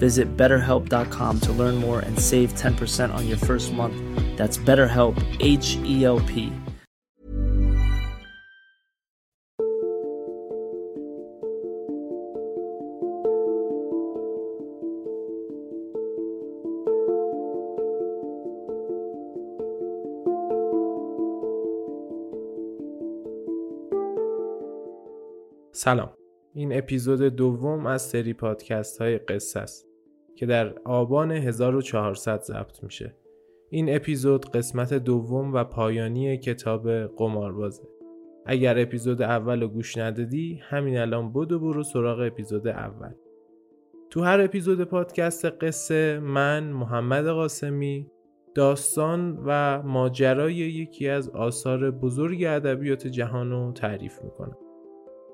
[0.00, 3.96] Visit betterhelp.com to learn more and save 10% on your first month.
[4.36, 6.52] That's BetterHelp, H E L P.
[25.76, 26.10] سلام
[26.54, 29.86] این اپیزود دوم از سری پادکست های قصه است
[30.35, 33.15] که در آبان 1400 ضبط میشه.
[33.69, 37.83] این اپیزود قسمت دوم و پایانی کتاب قماربازه.
[38.45, 43.13] اگر اپیزود اول رو گوش ندادی همین الان بدو برو سراغ اپیزود اول.
[44.09, 48.07] تو هر اپیزود پادکست قصه من محمد قاسمی
[48.55, 54.57] داستان و ماجرای یکی از آثار بزرگ ادبیات جهان رو تعریف می‌کنم.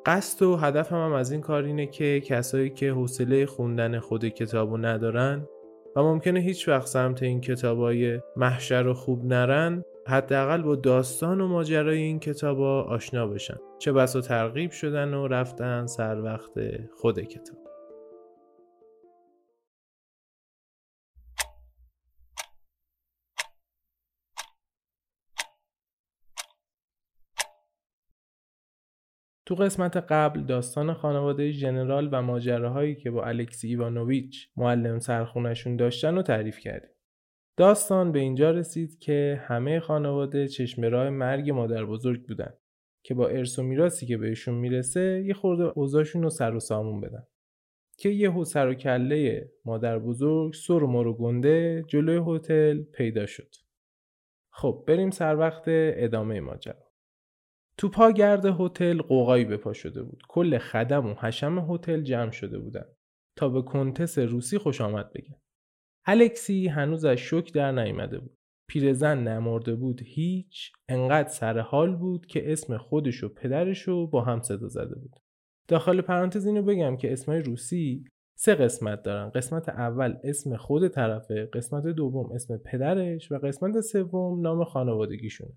[0.07, 4.77] قصد و هدفم هم از این کار اینه که کسایی که حوصله خوندن خود کتابو
[4.77, 5.47] ندارن
[5.95, 11.47] و ممکنه هیچ وقت سمت این کتابای محشر و خوب نرن حداقل با داستان و
[11.47, 13.57] ماجرای این کتابا آشنا بشن.
[13.79, 16.51] چه بسا ترغیب شدن و رفتن سر وقت
[17.01, 17.66] خود کتاب.
[29.47, 36.15] تو قسمت قبل داستان خانواده ژنرال و ماجراهایی که با الکسی ایوانوویچ معلم سرخونشون داشتن
[36.15, 36.89] رو تعریف کردیم.
[37.57, 42.53] داستان به اینجا رسید که همه خانواده چشم مرگ مادر بزرگ بودن
[43.03, 47.01] که با ارث و میراثی که بهشون می‌رسه یه خورده اوضاعشون رو سر و سامون
[47.01, 47.23] بدن.
[47.97, 53.49] که یه سر و کله مادر بزرگ سر و گنده جلوی هتل پیدا شد.
[54.49, 56.86] خب بریم سر وقت ادامه ماجرا.
[57.77, 60.23] تو پاگرد هتل قوقایی به پا شده بود.
[60.29, 62.85] کل خدم و حشم هتل جمع شده بودن
[63.37, 65.35] تا به کنتس روسی خوش آمد بگن.
[66.05, 68.37] الکسی هنوز از شوک در نیامده بود.
[68.69, 74.21] پیرزن نمرده بود هیچ انقدر سر حال بود که اسم خودش و پدرش رو با
[74.21, 75.19] هم صدا زده بود.
[75.67, 78.05] داخل پرانتز اینو بگم که اسمای روسی
[78.39, 84.41] سه قسمت دارن قسمت اول اسم خود طرفه قسمت دوم اسم پدرش و قسمت سوم
[84.41, 85.53] نام خانوادگیشونه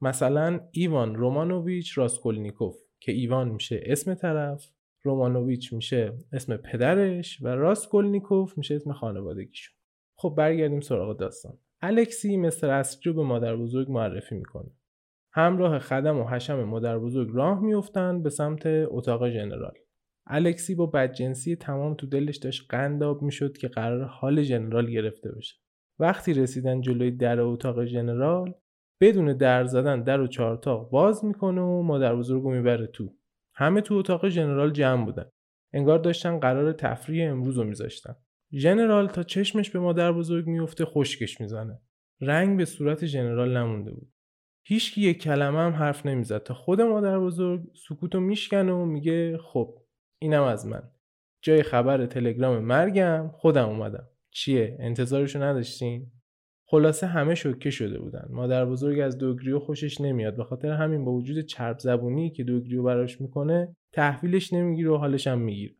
[0.00, 4.70] مثلا ایوان رومانوویچ راسکولنیکوف که ایوان میشه اسم طرف
[5.02, 9.74] رومانوویچ میشه اسم پدرش و راسکولنیکوف میشه اسم خانوادگیشون.
[10.16, 11.58] خب برگردیم سراغ داستان.
[11.82, 14.70] الکسی مثل اصلی به مادر بزرگ معرفی می‌کنه.
[15.32, 19.74] همراه خدم و حشم مادر بزرگ راه میفتن به سمت اتاق ژنرال
[20.26, 25.32] الکسی با بدجنسی تمام تو دلش داشت قند آب می‌شد که قراره حال ژنرال گرفته
[25.32, 25.54] بشه.
[25.98, 28.54] وقتی رسیدن جلوی در اتاق ژنرال
[29.00, 33.14] بدون در زدن در و چارتاق باز می‌کنه و مادر بزرگ می‌بره تو.
[33.54, 35.30] همه تو اتاق ژنرال جمع بودن.
[35.72, 38.16] انگار داشتن قرار تفریح امروز رو میذاشتن.
[38.52, 41.80] ژنرال تا چشمش به مادر بزرگ میفته خشکش می‌زنه.
[42.20, 44.12] رنگ به صورت ژنرال نمونده بود.
[44.66, 46.42] هیچکی یک کلمه هم حرف نمی‌زد.
[46.42, 49.78] تا خود مادر بزرگ سکوتو میشکنه و میگه خب
[50.18, 50.82] اینم از من.
[51.42, 54.08] جای خبر تلگرام مرگم خودم اومدم.
[54.30, 56.12] چیه؟ انتظارشو نداشتین؟
[56.70, 58.28] خلاصه همه شوکه شده بودن.
[58.30, 60.36] مادر بزرگ از دوگریو خوشش نمیاد.
[60.36, 65.26] به خاطر همین با وجود چرب زبونی که دوگریو براش می‌کنه تحویلش نمی‌گیره و حالش
[65.26, 65.74] هم می‌گیره.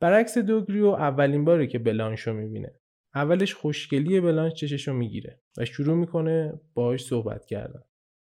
[0.00, 2.74] برعکس دوگریو اولین باره که بلانشو می‌بینه.
[3.14, 7.82] اولش خوشگلی بلانش چششو می‌گیره و شروع می‌کنه باهاش صحبت کردن.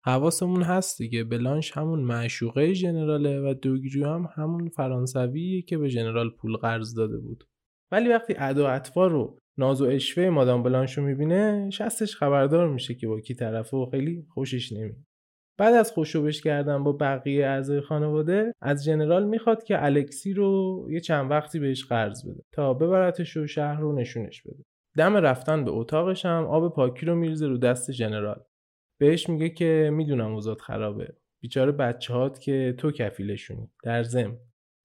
[0.05, 1.25] حواسمون هست دیگه.
[1.25, 7.19] بلانش همون معشوقه ژنراله و دوگریو هم همون فرانسویه که به ژنرال پول قرض داده
[7.19, 7.45] بود.
[7.93, 12.95] ولی وقتی ادا اطفال رو ناز و اشوه مادام بلانش رو می‌بینه شستش خبردار میشه
[12.95, 15.05] که با کی طرفه و خیلی خوشش نمیاد.
[15.59, 21.01] بعد از خوشوبش کردن با بقیه اعضای خانواده از جنرال می‌خواد که الکسی رو یه
[21.01, 24.65] چند وقتی بهش قرض بده تا ببرتش و شهر رو نشونش بده.
[24.97, 28.43] دم رفتن به اتاقش هم آب پاکی رو میریزه رو دست جنرال.
[29.01, 31.15] بهش میگه که می‌دونم اوضاع خرابه.
[31.43, 34.39] بیچاره بچه هات که تو کفیلشونی در زم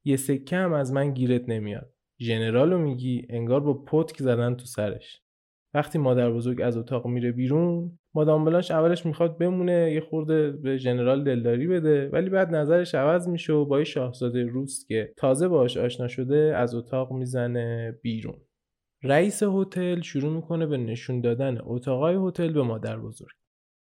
[0.05, 1.93] یه سکه هم از من گیرت نمیاد.
[2.19, 5.21] ژنرالو میگی انگار با پتک زدن تو سرش.
[5.73, 10.77] وقتی مادر بزرگ از اتاق میره بیرون مادام بلانش اولش می‌خواد بمونه یه خورده به
[10.77, 15.47] ژنرال دلداری بده ولی بعد نظرش عوض میشه و با یه شاهزاده روس که تازه
[15.47, 18.41] باهاش آشنا شده از اتاق می‌زنه بیرون.
[19.03, 23.35] رئیس هتل شروع می‌کنه به نشون دادن اتاقای هتل به مادر بزرگ.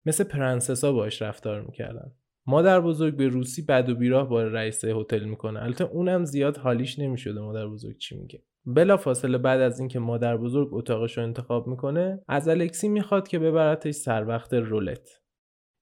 [0.06, 2.12] مثل پرنسسا باش رفتار می‌کردن.
[2.50, 5.64] مادر بزرگ به روسی بد و بیراه با رئیس هتل می‌کنه.
[5.64, 8.44] البته اونم زیاد حالیش نمی‌شده مادر بزرگ چی میگه.
[8.66, 13.40] بلا فاصله بعد از اینکه مادر بزرگ اتاقش رو انتخاب می‌کنه از الکسی می‌خواد که
[13.40, 15.10] ببرتش سر وقت رولت.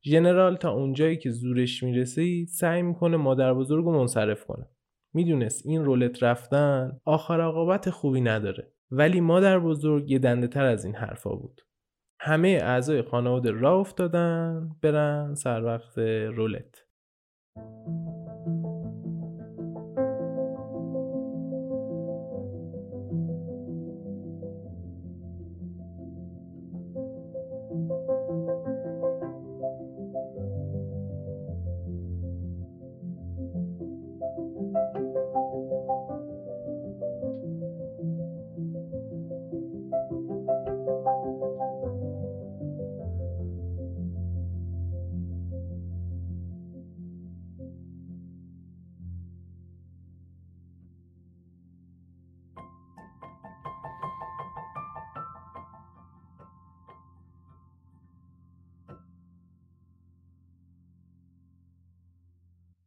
[0.06, 4.70] ژنرال تا اونجایی که زورش می‌رسید سعی می‌کنه مادر بزرگ رو منصرف کنه.
[5.14, 8.72] می‌دونست این رولت رفتن آخر عاقبت خوبی نداره.
[8.92, 11.62] ولی مادر بزرگ یه دنده تر از این حرفا بود.
[12.26, 15.98] همه اعضای خانواده را افتادن برن سر وقت
[16.38, 16.86] رولت.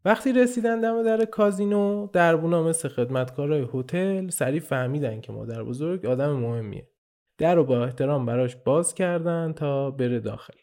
[0.08, 6.32] وقتی رسیدن دم در کازینو دربونا مثل خدمتکارای هتل سریع فهمیدن که مادر بزرگ آدم
[6.32, 6.88] مهمیه.
[7.38, 10.54] در رو با احترام براش باز کردن تا بره داخل.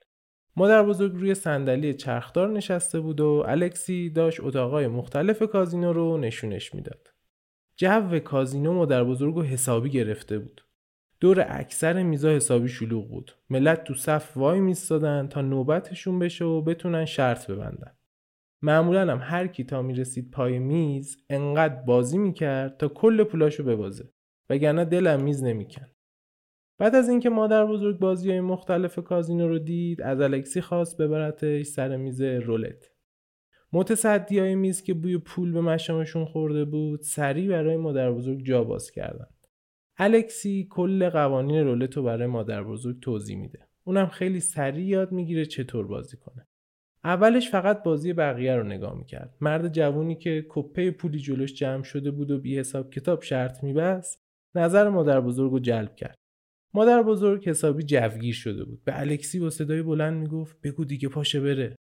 [0.56, 6.75] مادر بزرگ روی صندلی چرخدار نشسته بود و الکسی داشت اتاقای مختلف کازینو رو نشونش
[6.75, 7.07] می‌داد.
[7.77, 10.62] جو کازینو مادر بزرگ رو حسابی گرفته بود.
[11.19, 13.31] دور اکثر میزا حسابی شلوغ بود.
[13.50, 17.94] ملت تو صف وای میستادن تا نوبتشون بشه و بتونن شرط ببندن.
[18.65, 24.09] معمولا هم هر کی تا می‌رسید پای میز انقدر بازی می‌کرد تا کل پولاشو ببازه.
[24.50, 25.88] وگرنه دلم میز نمیکن
[26.77, 31.65] بعد از اینکه مادر بزرگ بازی های مختلف کازینو رو دید از الکسی خواست ببرتش
[31.65, 32.91] سر میز رولت.
[33.73, 38.63] متصدی های میز که بوی پول به مشامشون خورده بود سریع برای مادر بزرگ جا
[38.63, 39.27] باز کردن.
[39.97, 43.67] الکسی کل قوانین رولت رو برای مادر بزرگ توضیح میده.
[43.83, 46.47] اونم خیلی سریع یاد می‌گیره چطور بازی کنه.
[47.05, 49.35] اولش فقط بازی بقیه رو نگاه می‌کرد.
[49.41, 54.19] مرد جوونی که کپه پولی جلوش جمع شده بود و بی حساب کتاب شرط میبست
[54.55, 56.15] نظر مادر بزرگ رو جلب کرد.
[56.73, 58.83] مادر بزرگ حسابی جوگیر شده بود.
[58.83, 61.75] به الکسی با صدای بلند می‌گفت بگو دیگه پاشه بره.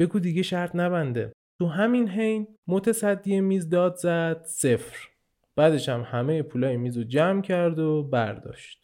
[0.00, 1.32] بگو دیگه شرط نبنده.
[1.60, 5.08] تو همین حین متصدی میز داد زد صفر.
[5.56, 8.82] بعدش هم همه پولای میز رو جمع کرد و برداشت.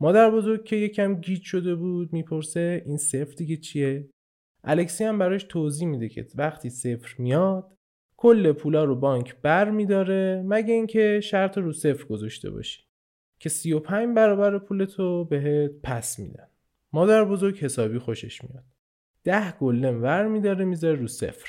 [0.00, 4.10] مادر بزرگ که یکم گیج شده بود می‌پرسه این صفر دیگه چیه؟
[4.64, 7.78] الکسی هم براش توضیح میده که وقتی صفر میاد
[8.16, 12.82] کل پولا رو بانک بر میداره مگه اینکه شرط رو صفر گذاشته باشی.
[13.38, 16.48] که 35 برابر پول تو بهت پس میدن.
[16.92, 18.64] مادر بزرگ حسابی خوشش میاد.
[19.24, 21.48] ده گلدن ور میداره می‌ذاره رو صفر.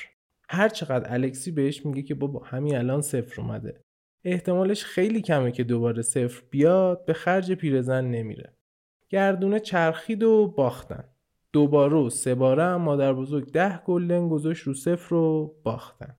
[0.50, 3.82] هر چقدر الکسی بهش میگه که بابا همین الان صفر اومده.
[4.24, 8.54] احتمالش خیلی کمه که دوباره صفر بیاد به خرج پیرزن نمیره.
[9.10, 11.04] گردونه چرخید و باختن.
[11.53, 16.18] دوباره و سه باره هم مادر بزرگ ده گلدن گذاشت رو صفر رو باختن.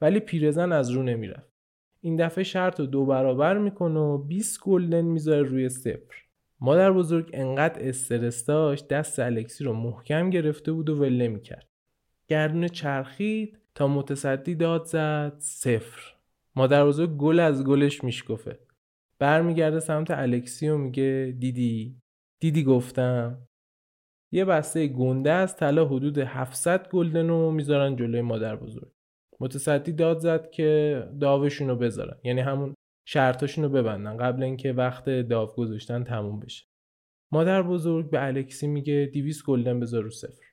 [0.00, 1.52] ولی پیرزن از رو نمی‌رفت.
[2.00, 6.16] این دفعه شرط رو دو برابر می‌کنه و 20 گلدن می‌ذاره روی صفر.
[6.60, 11.68] مادر بزرگ انقدر استرس داشت دست الکسی رو محکم گرفته بود و ول می‌کرد
[12.28, 16.14] گردون چرخید تا متصدی داد زد صفر.
[16.56, 18.58] مادر بزرگ گل از گلش میشکفه.
[19.18, 21.96] برمیگرده سمت الکسی و میگه دیدی؟
[22.40, 23.47] دیدی؟ گفتم.
[24.32, 28.92] یه بسته گنده از طلا حدود 700 گلدن رو می‌ذارن جلوی مادر بزرگ.
[29.40, 32.16] متصدی داد زد که داوشون رو بذارن.
[32.24, 32.74] یعنی همون
[33.06, 36.66] شرطاشون رو ببندن قبل اینکه وقت داو گذاشتن تموم بشه.
[37.32, 40.44] مادر بزرگ به الکسی میگه 200 گلدن بذار رو صفر.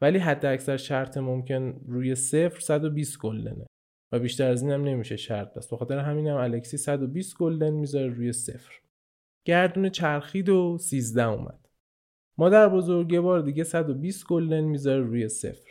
[0.00, 3.66] ولی حد اکثر شرط ممکن روی صفر 120 گلدنه.
[4.12, 8.08] و بیشتر از این هم نمیشه شرط بس بخاطر همین هم الکسی 120 گلدن می‌ذاره
[8.08, 8.72] روی صفر.
[9.44, 11.59] گردون چرخید و 13 اومد.
[12.40, 15.70] مادر بزرگ یه بار دیگه 120 گلدن می‌ذاره روی صفر.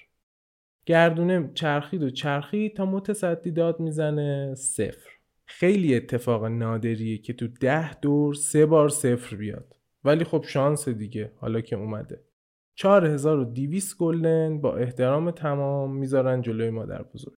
[0.85, 5.09] گردونه چرخید و چرخید تا متصدی داد می‌زنه صفر.
[5.45, 9.75] خیلی اتفاق نادریه که تو ده دور سه بار صفر بیاد.
[10.03, 12.23] ولی خب شانس دیگه حالا که اومده.
[12.75, 17.37] 4200 گلدن با احترام تمام می‌ذارن جلوی مادر بزرگ.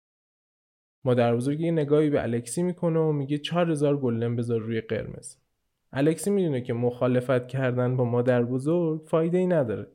[1.05, 5.35] مادر بزرگ یه نگاهی به الکسی می‌کنه و میگه 4000 گلدن بذار روی قرمز.
[5.91, 9.87] الکسی می‌دونه که مخالفت کردن با مادر بزرگ فایده ای نداره.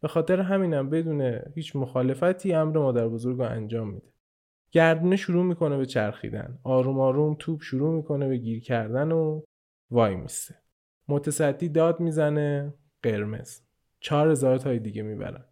[0.00, 4.12] به خاطر همینم بدون هیچ مخالفتی امر مادر بزرگ رو انجام میده.
[4.70, 6.58] گردونه شروع می‌کنه به چرخیدن.
[6.62, 9.42] آروم آروم توپ شروع می‌کنه به گیر کردن و
[9.90, 10.54] وای میسته
[11.08, 13.60] متصدی داد می‌زنه قرمز.
[14.00, 15.44] چهار هزار تای دیگه می‌برن.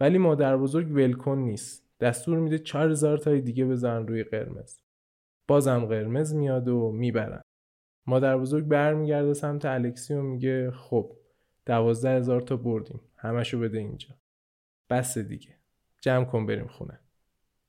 [0.00, 1.82] ولی مادر بزرگ ولکن نیست.
[2.00, 4.80] دستور میده چهار هزار تای دیگه بزن روی قرمز.
[5.48, 7.42] بازم قرمز میاد و می‌برن.
[8.06, 11.12] مادر بزرگ برمیگرده سمت الکسی و میگه خب
[11.66, 13.00] دوازده هزار تا بردیم.
[13.16, 14.08] همشو بده اینجا.
[14.90, 15.56] بس دیگه.
[16.00, 17.00] جمع کن بریم خونه.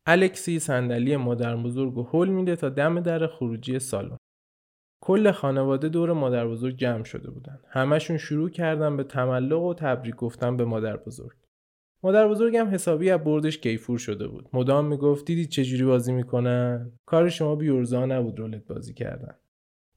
[0.05, 4.17] الکسی صندلی مادر بزرگ و هل میده تا دم در خروجی سالن.
[5.01, 7.59] کل خانواده دور مادر بزرگ جمع شده بودن.
[7.69, 11.37] همشون شروع کردن به تملق و تبریک گفتن به مادر بزرگ.
[12.03, 14.49] مادر بزرگم حسابی از بردش کیفور شده بود.
[14.53, 19.35] مدام می‌گفت دیدید چجوری بازی می‌کنن؟ کار شما بیورزا نبود رولت بازی کردن.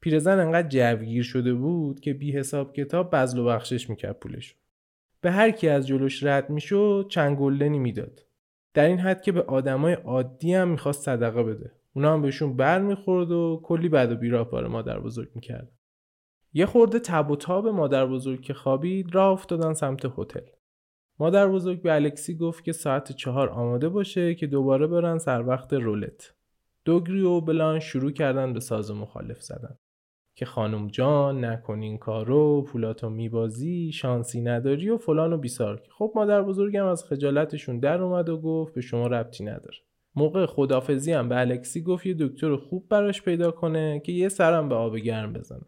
[0.01, 4.55] پیرزن انقدر جوگیر شده بود که بی حساب کتاب بزل و بخشش می‌کرد پولش
[5.21, 8.25] به هر کی از جلوش رد می‌شد چند گلدنی می‌داد.
[8.73, 11.71] در این حد که به آدمای عادی هم می‌خواست صدقه بده.
[11.93, 15.71] اونا هم بهشون بر می‌خورد و کلی بد و بیراه بار مادر بزرگ می‌کرد.
[16.53, 20.45] یه خورده تب و تاب مادر بزرگ که خوابید راه افتادن سمت هتل.
[21.19, 25.73] مادر بزرگ به الکسی گفت که ساعت چهار آماده باشه که دوباره برن سر وقت
[25.73, 26.33] رولت.
[26.85, 29.77] دوگری و بلان شروع کردن به ساز مخالف زدن.
[30.37, 35.81] که خانم جان نکن این کارو پولاتو میبازی شانسی نداری و فلان و بیسار.
[35.89, 39.77] خب مادر بزرگم از خجالتشون در اومد و گفت به شما ربطی نداره.
[40.15, 44.69] موقع خدافزی هم به الکسی گفت یه دکتر خوب براش پیدا کنه که یه سرم
[44.69, 45.65] به آب گرم بزنه.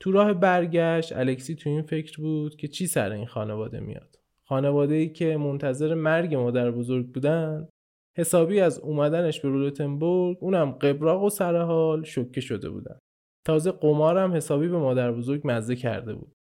[0.00, 4.94] تو راه برگشت الکسی تو این فکر بود که چی سر این خانواده میاد؟ خانواده
[4.94, 7.68] ای که منتظر مرگ مادر بزرگ بودن
[8.16, 12.98] حسابی از اومدنش به رولتنبورگ اونم قبراق و سرحال شکه شده بودن.
[13.48, 16.36] تازه قمارم حسابی به مادر بزرگ مزه کرده بود.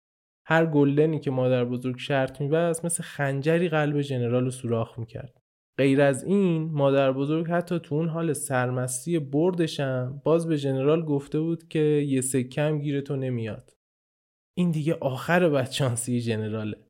[0.45, 5.41] هر گلدنی که مادر بزرگ شرط میبست مثل خنجری قلب ژنرال رو سوراخ می‌کرد.
[5.77, 11.39] غیر از این مادر بزرگ حتی تو اون حال سرمستی بردشم باز به ژنرال گفته
[11.39, 13.73] بود که یه سکم گیر تو نمیاد.
[14.57, 16.86] این دیگه آخر بدشانسی ژنراله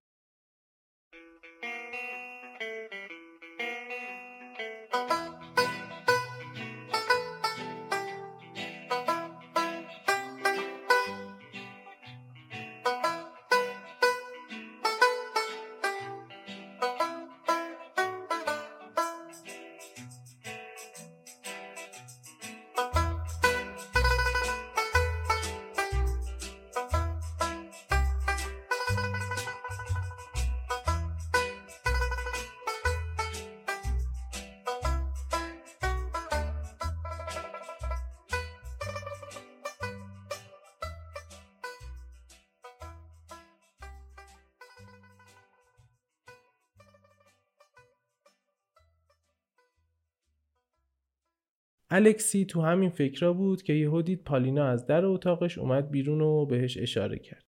[51.97, 56.45] الکسی تو همین فکرا بود که یهو دید پالینا از در اتاقش اومد بیرون و
[56.45, 57.45] بهش اشاره کرد.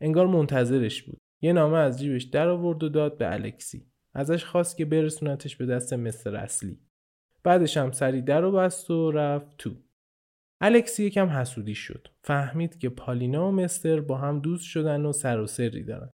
[0.00, 1.18] انگار منتظرش بود.
[1.42, 3.86] یه نامه از جیبش در آورد و داد به الکسی.
[4.14, 6.78] ازش خواست که برسونتش به دست مستر اصلی.
[7.42, 9.70] بعدش هم سری در و بست و رفت تو.
[10.60, 12.08] الکسی یکم حسودی شد.
[12.24, 16.10] فهمید که پالینا و مستر با هم دوست شدن و سر و سری دارن.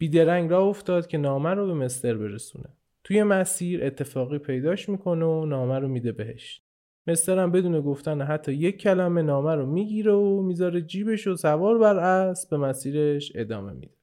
[0.00, 2.76] بیدرنگ را افتاد که نامه رو به مستر برسونه.
[3.04, 6.63] توی مسیر اتفاقی پیداش می‌کنه و نامه رو میده بهش.
[7.06, 11.96] مسترم بدون گفتن حتی یک کلمه نامه رو می‌گیره و می‌ذاره جیبش و سوار بر
[11.96, 13.94] اسب به مسیرش ادامه میده.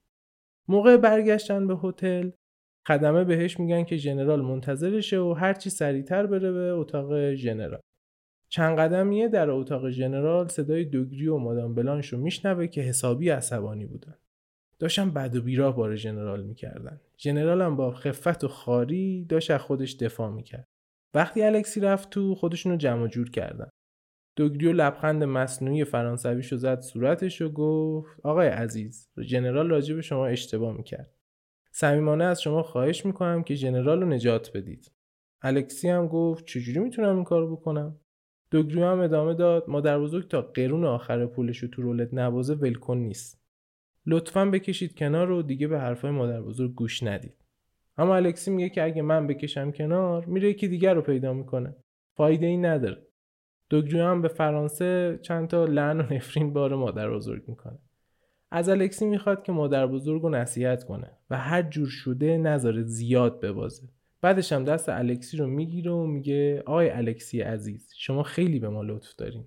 [0.68, 2.30] موقع برگشتن به هتل
[2.88, 7.82] خدمه بهش میگن که ژنرال منتظرشه و هرچی سریعتر بره به اتاق ژنرال.
[8.50, 13.86] چند قدمیه در اتاق ژنرال صدای دوگری و مادام بلانش رو میشنوه که حسابی عصبانی
[13.86, 14.16] بودن.
[14.80, 17.02] داشتن بد و بیراه بار ژنرال می‌کردن.
[17.18, 20.68] ژنرال هم با خفت و خاری داشت از خودش دفاع می‌کرد.
[21.14, 23.70] وقتی الکسی رفت تو خودشونو جمع جور کردن.
[24.36, 30.78] دوگریو لبخند مصنوعی فرانسویشو زد صورتش و گفت آقای عزیز ژنرال راجع به شما اشتباه
[30.78, 31.14] می‌کرد.
[31.72, 34.92] صمیمانه از شما خواهش می‌کنم که ژنرال رو نجات بدید.
[35.42, 38.00] الکسی هم گفت چجوری می‌تونم این کارو بکنم؟
[38.52, 43.42] دوگریو هم ادامه داد مادر بزرگ تا قرون آخر پولش تو رولت نوازه ولکن نیست.
[44.06, 47.41] لطفا بکشید کنار و دیگه به حرفای مادر بزرگ گوش ندید.
[47.98, 51.76] اما الکسی میگه که اگه من بکشم کنار میره یکی دیگر رو پیدا می‌کنه.
[52.14, 53.02] فایده ای نداره.
[53.70, 57.80] دوگریو هم به فرانسه چند تا لعن و نفرین بار مادر بزرگ می‌کنه.
[58.52, 63.40] از الکسی می‌خواد که مادر بزرگ رو نصیحت کنه و هر جور شده نذاره زیاد
[63.40, 63.88] ببازه.
[64.22, 68.82] بعدش هم دست الکسی رو می‌گیره و میگه آقای الکسی عزیز شما خیلی به ما
[68.82, 69.46] لطف دارین.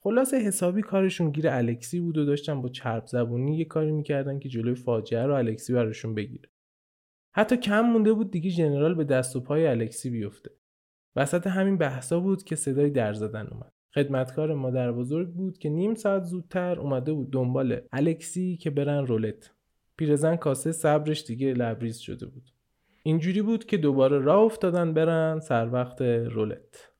[0.00, 4.48] خلاصه حسابی کارشون گیر الکسی بود و داشتن با چرب زبونی یه کاری می‌کردن که
[4.48, 6.48] جلوی فاجعه رو الکسی براشون بگیره.
[7.34, 10.50] حتی کم مونده بود دیگه ژنرال به دست و پای الکسی بیفته.
[11.16, 13.72] وسط همین بحثا بود که صدای در زدن اومد.
[13.94, 19.50] خدمتکار مادر بزرگ بود که نیم ساعت زودتر اومده بود دنبال الکسی که برن رولت.
[19.96, 22.52] پیرزن کاسه صبرش دیگه لبریز شده بود.
[23.02, 26.92] اینجوری بود که دوباره راه افتادن برن سر وقت رولت.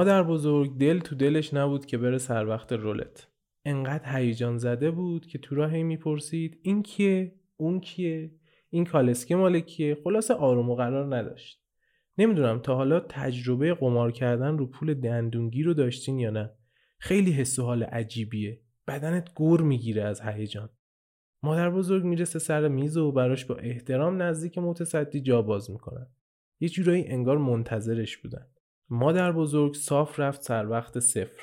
[0.00, 3.28] مادر بزرگ دل تو دلش نبود که بره سر وقت رولت.
[3.64, 8.30] انقدر هیجان زده بود که تو راه می‌پرسید این کیه؟ اون کیه؟
[8.70, 11.62] این کالسکه مال کیه؟ خلاصه آروم و قرار نداشت.
[12.18, 16.50] نمی‌دونم تا حالا تجربه قمار کردن رو پول دندونگی رو داشتین یا نه.
[16.98, 18.60] خیلی حس و حال عجیبیه.
[18.88, 20.68] بدنت گور می‌گیره از هیجان.
[21.42, 26.06] مادر بزرگ می‌رسه سر میز و براش با احترام نزدیک متصدی جا باز می‌کنن.
[26.60, 28.46] یه جورایی انگار منتظرش بودن.
[28.92, 31.42] مادر بزرگ صاف رفت سر وقت صفر.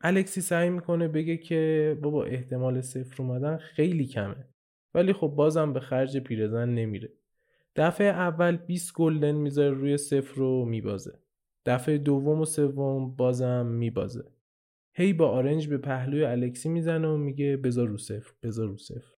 [0.00, 4.48] الکسی سعی می‌کنه بگه که بابا احتمال صفر اومدن خیلی کمه.
[4.94, 7.12] ولی خب بازم به خرج پیرزن نمیره.
[7.76, 11.18] دفعه اول 20 گلدن می‌ذاره روی صفر رو میبازه.
[11.66, 14.24] دفعه دوم و سوم بازم میبازه.
[14.94, 19.14] هی با آرنج به پهلوی الکسی می‌زنه و میگه بذار رو صفر بذار رو صفر.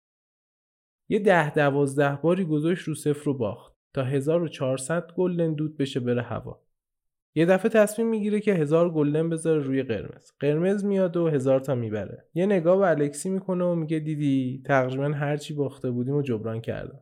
[1.10, 3.76] یه ده دوازده باری گذاشت رو صفر رو باخت.
[3.94, 6.65] تا 1400 گلدن دود بشه بره هوا.
[7.38, 10.32] یه دفعه تصمیم می‌گیره که هزار گلدن بذاره روی قرمز.
[10.40, 12.26] قرمز میاد و هزار تا می‌بره.
[12.34, 17.02] یه نگاه به الکسی می‌کنه و میگه دیدی تقریبا هرچی باخته بودیم و جبران کردم.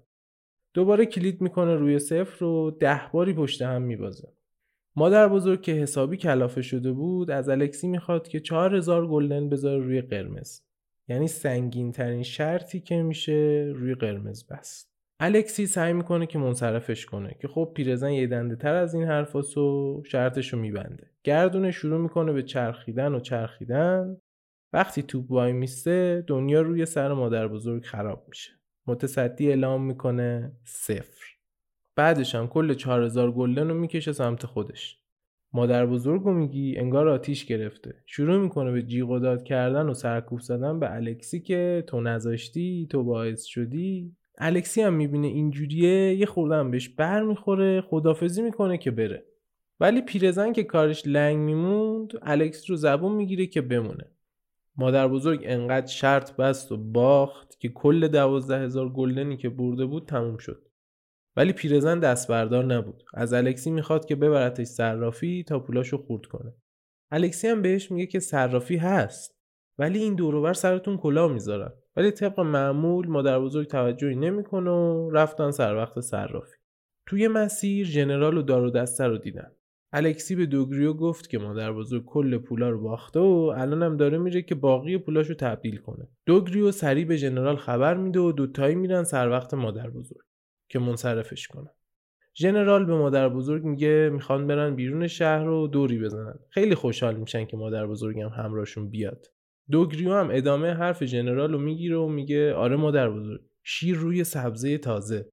[0.74, 4.28] دوباره کلید می‌کنه روی صفر و ده باری پشت هم میبازه.
[4.96, 9.84] مادر بزرگ که حسابی کلافه شده بود از الکسی می‌خواد که چهار هزار گلدن بذاره
[9.84, 10.62] روی قرمز.
[11.08, 14.93] یعنی سنگین ترین شرطی که میشه روی قرمز بست.
[15.26, 19.58] الکسی سعی می‌کنه که منصرفش کنه که خب پیرزن یه دنده تر از این حرفاس
[19.58, 21.10] و شرطش رو میبنده.
[21.24, 24.18] گردونه شروع می‌کنه به چرخیدن و چرخیدن.
[24.74, 28.52] وقتی توپ وای میسته دنیا روی سر مادر بزرگ خراب میشه.
[28.88, 31.26] متصدی اعلام می‌کنه صفر.
[31.96, 35.00] بعدش هم کل 4000 گلدن رو می‌کشه سمت خودش.
[35.54, 37.96] مادر بزرگو میگی انگار آتیش گرفته.
[38.06, 42.88] شروع می‌کنه به جیغ و داد کردن و سرکوف زدن به الکسی که تو نذاشتی
[42.90, 44.16] تو باعث شدی.
[44.38, 49.26] الکسی هم می‌بینه اینجوریه یه خوردن بهش بر می‌خوره خدافزی می‌کنه که بره.
[49.80, 54.06] ولی پیرزن که کارش لنگ میموند الکسی رو زبون می‌گیره که بمونه.
[54.76, 60.06] مادر بزرگ انقدر شرط بست و باخت که کل دوازده هزار گلدنی که برده بود
[60.06, 60.68] تموم شد.
[61.36, 63.04] ولی پیرزن دست بردار نبود.
[63.14, 66.54] از الکسی می‌خواد که ببرتش صرافی تا پولاشو خورد کنه.
[67.12, 69.43] الکسی هم بهش میگه که صرافی هست.
[69.78, 71.74] ولی این دوروبر سرتون کلاه می‌ذارن.
[71.96, 76.58] ولی طبق معمول مادر بزرگ توجهی نمی‌کنه و رفتن سر وقت صرافی.
[77.06, 79.52] توی مسیر ژنرال و دار و دسته رو دیدن.
[79.96, 84.42] الکسی به دوگریو گفت که مادر بزرگ کل پولا رو باخته و الانم داره میره
[84.42, 86.08] که باقی پولاشو تبدیل کنه.
[86.26, 90.22] دوگریو سریع به ژنرال خبر میده و دوتایی میرن سر وقت مادر بزرگ
[90.70, 91.72] که منصرفش کنن
[92.36, 96.40] ژنرال به مادر بزرگ میگه می‌خوان برن بیرون شهر رو دوری بزنن.
[96.50, 99.26] خیلی خوشحال میشن که مادر بزرگم همراهشون بیاد.
[99.72, 104.78] دوگریو هم ادامه حرف ژنرال رو می‌گیره و میگه آره مادر بزرگ شیر روی سبزه
[104.78, 105.30] تازه.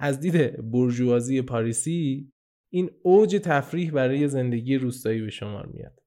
[0.00, 2.32] از دید برجوازی پاریسی
[2.70, 6.02] این اوج تفریح برای زندگی روستایی به شمار میاد.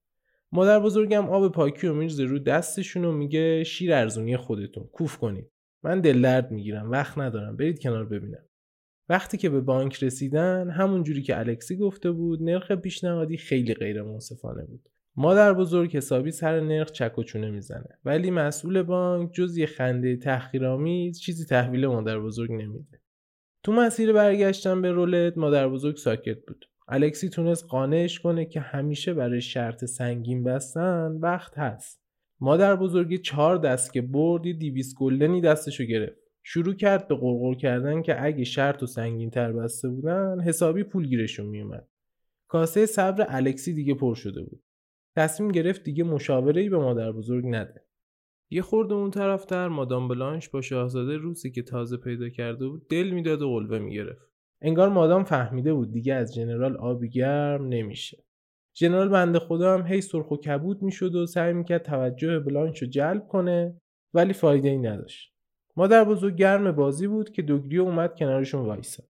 [0.52, 5.50] مادر بزرگم آب پاکی و میرزه رو دستشون و میگه شیر ارزونی خودتون کوف کنید.
[5.82, 8.44] من دل درد می‌گیرم وقت ندارم برید کنار ببینم.
[9.08, 14.02] وقتی که به بانک رسیدن همون جوری که الکسی گفته بود نرخ پیشنهادی خیلی غیر
[14.02, 14.88] منصفانه بود.
[15.16, 17.98] مادر بزرگ حسابی سر نرخ چک و چونه می‌زنه.
[18.04, 23.00] ولی مسئول بانک جز یه خنده تحقیرآمیز چیزی تحویل مادر بزرگ نمیده.
[23.62, 26.64] تو مسیر برگشتن به رولت مادر بزرگ ساکت بود.
[26.88, 32.02] الکسی تونست قانعش کنه که همیشه برای شرط سنگین بستن وقت هست.
[32.40, 36.22] مادر بزرگ چهار دست که بردی دیویس گلدنی دستشو گرفت.
[36.42, 41.06] شروع کرد به قرقر کردن که اگه شرط و سنگین تر بسته بودن حسابی پول
[41.06, 41.88] گیرشون میومد
[42.48, 44.62] کاسه صبر الکسی دیگه پر شده بود.
[45.16, 47.84] تصمیم گرفت دیگه مشاوره به مادر بزرگ نده.
[48.50, 53.10] یه خورده اون طرفتر مادام بلانش با شاهزاده روسی که تازه پیدا کرده بود دل
[53.10, 54.32] می‌داد و قلبه می‌گرفت.
[54.62, 58.24] انگار مادام فهمیده بود دیگه از جنرال آبی گرم نمیشه.
[58.74, 62.88] جنرال بنده خدا هم هی سرخ و کبود می‌شد و سعی می‌کرد توجه بلانش رو
[62.88, 63.80] جلب کنه
[64.14, 65.32] ولی فایده ای نداشت.
[65.76, 69.02] مادر بزرگ گرم بازی بود که دوگریو اومد کنارشون وایسا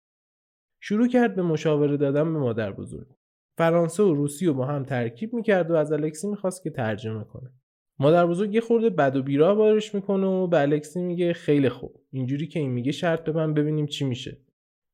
[0.81, 3.07] شروع کرد به مشاوره دادن به مادر بزرگ.
[3.57, 7.51] فرانسه و روسی رو با هم ترکیب می‌کرد و از الکسی می‌خواست که ترجمه کنه.
[7.99, 12.01] مادر بزرگ یه خورده بد و بیرا بارش می‌کنه و به الکسی میگه خیلی خوب.
[12.11, 14.38] اینجوری که این میگه شرط به من ببینیم چی میشه.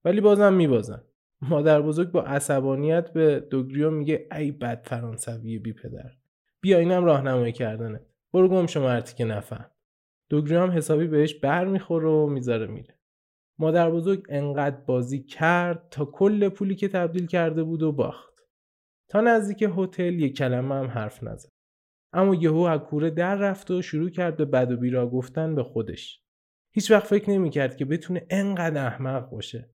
[0.04, 1.02] ولی بازم میبازن.
[1.42, 6.10] مادر بزرگ با عصبانیت به دوگریو میگه ای بد فرانسوی بی پدر.
[6.60, 8.00] بیا اینم راهنمایی کردنه
[8.32, 9.70] برو گم شما که نفهم.
[10.28, 12.94] دوگریو هم حسابی بهش بر می‌خوره و می‌ذاره میره.
[13.58, 18.27] مادر بزرگ انقدر بازی کرد تا کل پولی که تبدیل کرده بود و باخت.
[19.08, 21.48] تا نزدیک هتل یک کلمه هم حرف نزد.
[22.12, 25.62] اما یهو از کوره در رفت و شروع کرد به بد و بیرا گفتن به
[25.62, 26.22] خودش.
[26.70, 29.70] هیچ وقت فکر نمی‌کرد که بتونه انقدر احمق باشه.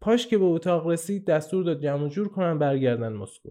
[0.00, 3.50] پاش که به اتاق رسید دستور داد جمع جور کنن برگردن مسکو.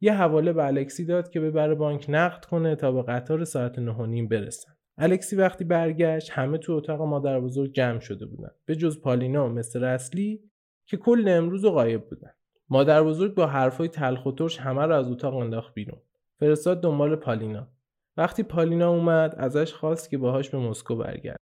[0.00, 4.06] یه حواله به الکسی داد که ببره بانک نقد کنه تا به قطار ساعت نه
[4.06, 4.72] نیم برسن.
[4.98, 8.50] الکسی وقتی برگشت همه تو اتاق مادر بزرگ جمع شده بودن.
[8.64, 10.50] به جز پالینا و مستر اصلی
[10.86, 12.30] که کل امروز غایب بودن.
[12.72, 15.98] مادر بزرگ با حرفای تلخ و ترش همه رو از اتاق انداخت بیرون.
[16.40, 17.68] فرستاد دنبال پالینا
[18.16, 21.36] وقتی پالینا اومد ازش خواست که باهاش به مسکو برگرد.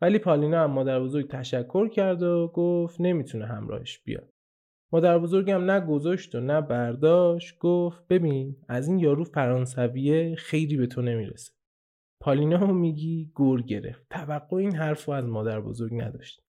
[0.00, 4.28] ولی پالینا هم مادر بزرگ تشکر کرد و گفت نمی‌تونه همراهش بیاد.
[4.92, 10.86] مادر بزرگم نه گذاشت و نه برداشت گفت ببین از این یارو فرانسویه خیلی به
[10.86, 11.52] تو نمی‌رسه.
[12.20, 14.06] پالینا هم میگی گور گرفت.
[14.10, 16.47] توقع این حرف از مادر بزرگ نداشت.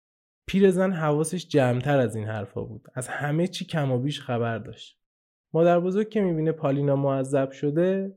[0.47, 2.89] پیرزن حواسش جمعتر از این حرفا بود.
[2.95, 4.99] از همه چی کم و بیش خبر داشت.
[5.55, 8.17] مادر بزرگ که می‌بینه پالینا معذب شده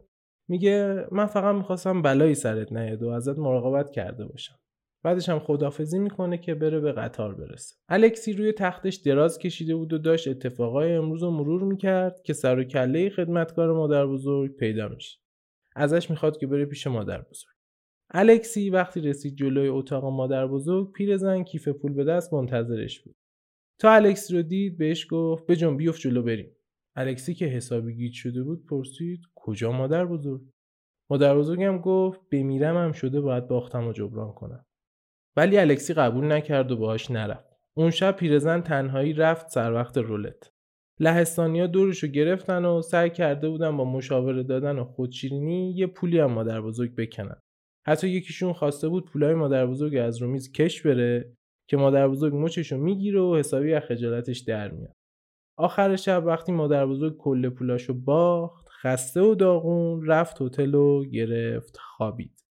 [0.50, 4.56] میگه من فقط می‌خواستم بلایی سرت نیاد و ازت مراقبت کرده باشم.
[5.04, 7.76] بعدش هم خدافزی می‌کنه که بره به قطار برسه.
[7.90, 12.60] الکسی روی تختش دراز کشیده بود و داشت اتفاقای امروز رو مرور می‌کرد که سر
[12.60, 15.20] و کله خدمتکار مادر بزرگ پیدا میشه.
[15.76, 17.57] ازش می‌خواد که بره پیش مادر بزرگ.
[18.12, 23.16] الکسی وقتی رسید جلوی اتاق مادر بزرگ پیرزن کیف پول به دست منتظرش بود.
[23.80, 26.52] تا الکسی رو دید بهش گفت بجن بیفت جلو بریم.
[26.96, 30.42] الکسی که حسابی گیج شده بود پرسید کجا مادر بزرگ؟
[31.10, 34.66] مادر بزرگم گفت بمیرم هم شده باید باختم و جبران کنم.
[35.38, 37.58] ولی الکسی قبول نکرد و باهاش نرفت.
[37.74, 40.52] اون شب پیرزن تنهایی رفت سر وقت رولت.
[41.00, 46.32] لهستانیا دورشو گرفتن و سعی کرده بودن با مشاوره دادن و خودشیرینی یه پولی هم
[46.32, 47.42] مادر بزرگ بکنن.
[47.88, 51.34] حتی یکیشون خواسته بود پولای مادر بزرگ از رومیز کش بره
[51.70, 54.96] که مادر بزرگ مچشو می‌گیره و حسابی از خجالتش در میاد.
[55.58, 61.78] آخر شب وقتی مادر بزرگ کل پولاشو باخت خسته و داغون رفت هتل و گرفت
[61.78, 62.47] خوابید.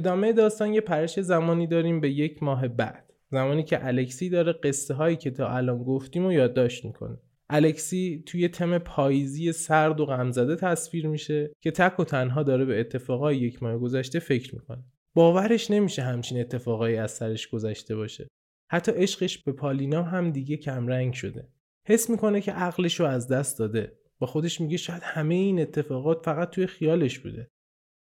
[0.00, 3.12] ادامه داستان یه پرش زمانی داریم به یک ماه بعد.
[3.30, 7.18] زمانی که الکسی داره قصه هایی که تا الان گفتیم و یادداشت می‌کنه.
[7.50, 12.80] الکسی توی تم پاییزی سرد و غمزده تصویر میشه که تک و تنها داره به
[12.80, 14.84] اتفاقای یک ماه گذشته فکر می‌کنه.
[15.14, 18.28] باورش نمیشه همچین اتفاقایی از سرش گذشته باشه.
[18.70, 21.48] حتی عشقش به پالینا هم دیگه کمرنگ شده.
[21.86, 23.92] حس می‌کنه که عقلش رو از دست داده.
[24.18, 27.50] با خودش میگه شاید همه این اتفاقات فقط توی خیالش بوده.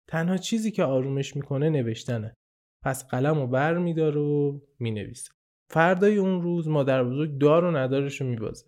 [0.09, 2.33] تنها چیزی که آرومش می‌کنه نوشتنه
[2.83, 5.31] پس قلم و بر میداره و می‌نویسه
[5.69, 8.67] فردای اون روز مادر بزرگ دار و ندارش رو میبازه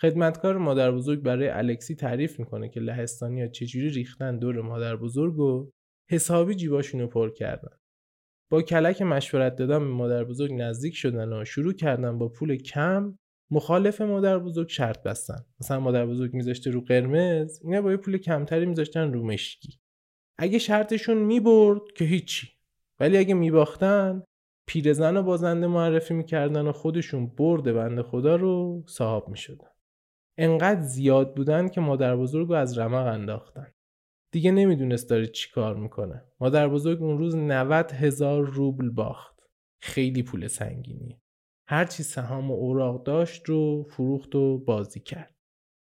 [0.00, 5.70] خدمتکار مادر بزرگ برای الکسی تعریف می‌کنه که لهستانیا چجوری ریختن دور مادر بزرگ و
[6.10, 7.76] حسابی جیباشونو پر کردن.
[8.50, 13.18] با کلک مشورت دادن به مادر بزرگ نزدیک شدن و شروع کردن با پول کم
[13.50, 15.44] مخالف مادر بزرگ شرط بستن.
[15.60, 19.78] مثلا مادر بزرگ میذاشته رو قرمز اینا با یه پول کمتری میذاشتن رو مشکی.
[20.38, 22.48] اگه شرطشون می‌برد که هیچی.
[23.00, 24.22] ولی اگه میباختن
[24.66, 29.68] پیرزن و بازنده معرفی می‌کردن و خودشون برد بنده خدا رو صاحب می‌شدن.
[30.38, 33.72] انقدر زیاد بودن که مادر بزرگ رو از رمق انداختن.
[34.32, 36.24] دیگه نمی‌دونست داره چی کار می‌کنه.
[36.40, 39.34] مادر بزرگ اون روز 90 هزار روبل باخت.
[39.82, 41.20] خیلی پول سنگینی.
[41.68, 45.33] هرچی سهام و اوراق داشت رو فروخت و بازی کرد.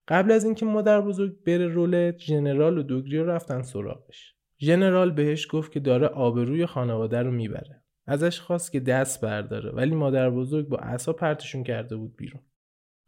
[0.10, 4.36] قبل از اینکه مادر بزرگ بره رولت ژنرال و دوگریو رفتن سراغش.
[4.62, 7.84] ژنرال بهش گفت که داره آبروی خانواده رو می‌بره.
[8.08, 12.42] ازش خواست که دست برداره ولی مادر بزرگ با عصا پرتشون کرده بود بیرون.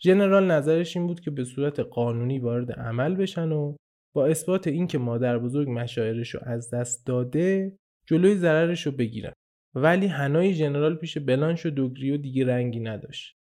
[0.04, 3.76] ژنرال نظرش این بود که به صورت قانونی وارد عمل بشن و
[4.14, 9.34] با اثبات اینکه مادر بزرگ مشاعرش رو از دست داده جلوی ضررش رو بگیرن
[9.76, 13.38] ولی هنای ژنرال پیش بلانش و دوگریو دیگه رنگی نداشت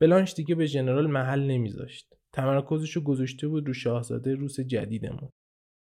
[0.00, 5.30] بلانش دیگه به ژنرال محل نمیذاشت تمرکزش رو گذاشته بود رو شاهزاده روس جدیدمون.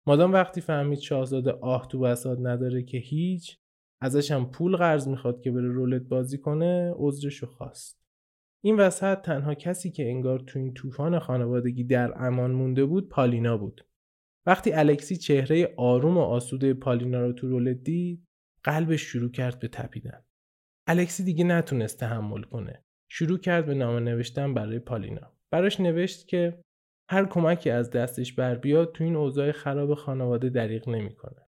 [0.07, 3.57] مادام وقتی فهمید شاهزاده آه تو بساط نداره که هیچ
[4.01, 7.99] ازش هم پول قرض می‌خواد که بره رولت بازی کنه عذرشو خواست.
[8.63, 13.57] این وسط تنها کسی که انگار تو این طوفان خانوادگی در امان مونده بود پالینا
[13.57, 13.85] بود.
[14.45, 18.27] وقتی الکسی چهره آروم و آسوده پالینا رو تو رولت دید
[18.63, 20.25] قلبش شروع کرد به تپیدن.
[20.87, 22.83] الکسی دیگه نتونست تحمل کنه.
[23.09, 25.38] شروع کرد به نامه نوشتن برای پالینا.
[25.51, 26.61] براش نوشت که
[27.09, 31.45] هر کمکی از دستش بر بیاد تو این اوضاع خراب خانواده دریغ نمی‌کنه.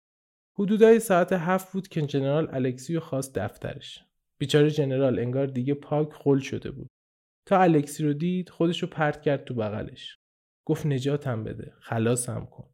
[0.59, 4.04] حدودای ساعت هفت بود که جنرال الکسی رو خواست دفترش.
[4.40, 6.90] بیچاره جنرال انگار دیگه پاک خل شده بود.
[7.46, 10.18] تا الکسی رو دید خودش رو پرت کرد تو بغلش.
[10.66, 12.70] گفت نجاتم بده خلاصم کن.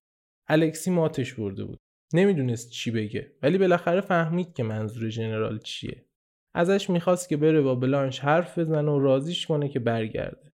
[0.48, 1.78] الکسی ماتش برده بود.
[2.14, 6.06] نمی‌دونست چی بگه ولی بالاخره فهمید که منظور جنرال چیه.
[6.54, 10.49] ازش می‌خواست که بره با بلانش حرف بزنه و رازیش کنه که برگرده.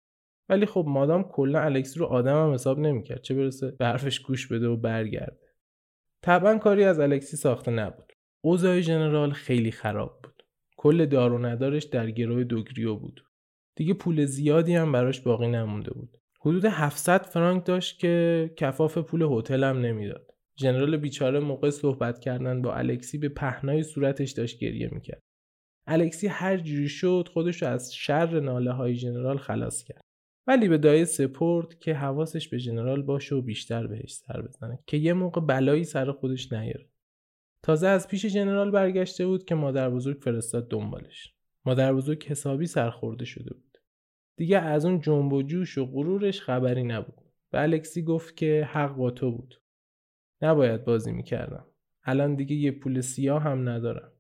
[0.49, 4.47] ولی خب مادام کلا الکسی رو آدم هم حساب نمی‌کرد چه برسه به حرفش گوش
[4.47, 5.39] بده و برگرده.
[6.21, 8.13] طبعا کاری از الکسی ساخته نبود.
[8.41, 10.43] اوضاع جنرال خیلی خراب بود.
[10.77, 13.25] کل دار و ندارش در گروه دوگریو بود.
[13.75, 16.17] دیگه پول زیادی هم براش باقی نمونده بود.
[16.39, 20.31] حدود 700 فرانک داشت که کفاف پول هتل هم نمی‌داد.
[20.59, 25.21] ژنرال بیچاره موقع صحبت کردن با الکسی به پهنای صورتش داشت گریه می‌کرد.
[25.87, 30.04] الکسی هر جوری شد خودش رو از شر ناله های ژنرال خلاص کرد.
[30.47, 34.97] ولی به دایه سپورت که حواسش به ژنرال باشه و بیشتر بهش سر بزنه که
[34.97, 36.89] یه موقع بلایی سر خودش نیاره.
[37.63, 41.33] تازه از پیش ژنرال برگشته بود که مادر بزرگ فرستاد دنبالش.
[41.65, 43.77] مادر بزرگ حسابی سرخورده شده بود.
[44.37, 47.21] دیگه از اون جنب و جوش و غرورش خبری نبود
[47.53, 49.61] و الکسی گفت که حق با تو بود.
[50.41, 51.65] نباید بازی می‌کردم.
[52.03, 54.11] الان دیگه یه پول سیاه هم ندارم.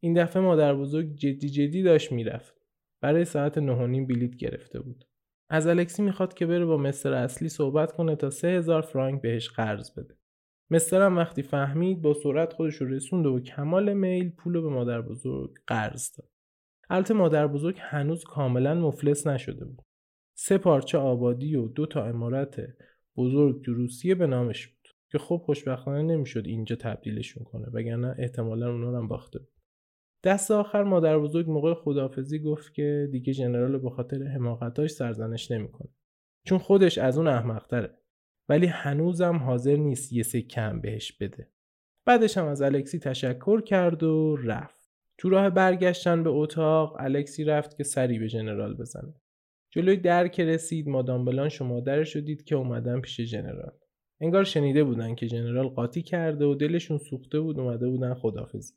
[0.00, 2.54] این دفعه مادر بزرگ جدی جدی داشت می‌رفت.
[3.00, 5.04] برای ساعت نهانیم بلیت گرفته بود.
[5.52, 9.48] از الکسی می‌خواد که بره با مستر اصلی صحبت کنه تا سه هزار فرانک بهش
[9.48, 10.14] قرض بده.
[10.70, 15.02] مسترم وقتی فهمید با سرعت خودش رو رسوند و کمال میل پول رو به مادر
[15.02, 16.28] بزرگ قرض داد.
[16.90, 19.82] البته مادر بزرگ هنوز کاملا مفلس نشده بود.
[20.34, 22.60] سه پارچه آبادی و دو تا امارت
[23.16, 28.70] بزرگ تو روسیه به نامش بود که خب خوشبختانه نمی‌شد اینجا تبدیلشون کنه وگرنه احتمالا
[28.70, 29.49] اونا هم باخته بود.
[30.24, 35.90] دست آخر مادر بزرگ موقع خدافزی گفت که دیگه جنرال به خاطر حماقتاش سرزنش نمی‌کنه.
[36.46, 37.98] چون خودش از اون احمقتره.
[38.48, 41.48] ولی هنوزم حاضر نیست یه سکه هم بهش بده.
[42.06, 44.90] بعدش هم از الکسی تشکر کرد و رفت.
[45.18, 49.14] تو راه برگشتن به اتاق الکسی رفت که سری به جنرال بزنه.
[49.70, 53.72] جلوی در که رسید مادام بلانش و مادرش رو دید که اومدن پیش جنرال.
[54.20, 58.74] انگار شنیده بودن که جنرال قاطی کرده و دلشون سوخته بود اومده بودن خدافزی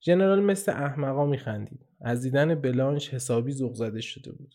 [0.00, 1.86] جنرال مثل احمقا میخندید.
[2.00, 4.54] از دیدن بلانش حسابی ذوق زده شده بود.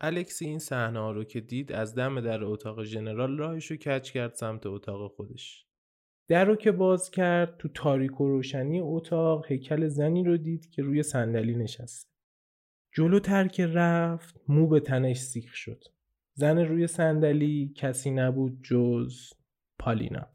[0.00, 4.34] الکسی این صحنه رو که دید از دم در اتاق ژنرال راهش رو کچ کرد
[4.34, 5.66] سمت اتاق خودش.
[6.28, 10.82] در رو که باز کرد تو تاریک و روشنی اتاق هیکل زنی رو دید که
[10.82, 12.10] روی صندلی نشسته.
[12.92, 15.84] جلوتر که رفت مو به تنش سیخ شد.
[16.34, 19.32] زن روی صندلی کسی نبود جز
[19.78, 20.33] پالینا.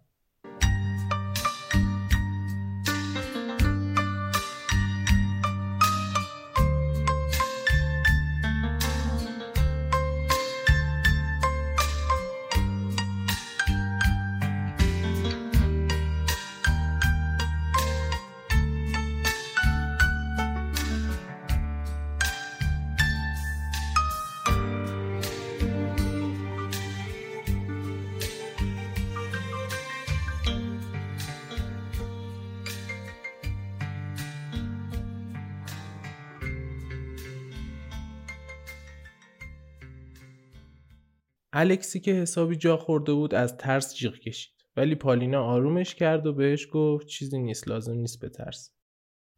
[41.62, 44.54] الکسی که حسابی جا خورده بود از ترس جیغ کشید.
[44.78, 48.76] ولی پالینا آرومش کرد و بهش گفت چیزی نیست لازم نیست به ترس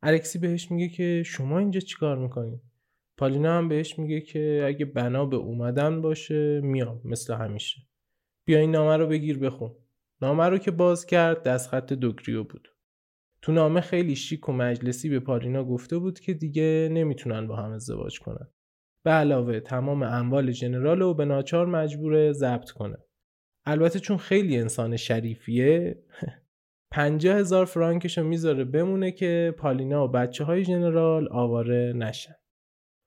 [0.04, 2.62] الکسی بهش میگه که شما اینجا چیکار می‌کنید
[3.18, 7.82] پالینا هم بهش میگه که اگه بنا به اومدن باشه میام مثل همیشه.
[8.46, 9.76] بیا این نامه رو بگیر بخون.
[10.22, 12.68] نامه رو که باز کرد دستخط دوگریو بود.
[13.42, 17.72] تو نامه خیلی شیک و مجلسی به پالینا گفته بود که دیگه نمی‌تونن با هم
[17.72, 18.48] ازدواج کنن.
[19.04, 22.98] به علاوه تمام اموال جنرال رو به ناچار مجبوره ضبط کنه.
[23.66, 26.04] البته چون خیلی انسان شریفیه
[26.92, 32.36] پنجاه هزار فرانکش رو می‌ذاره بمونه که پالینا و بچه های جنرال آواره نشن.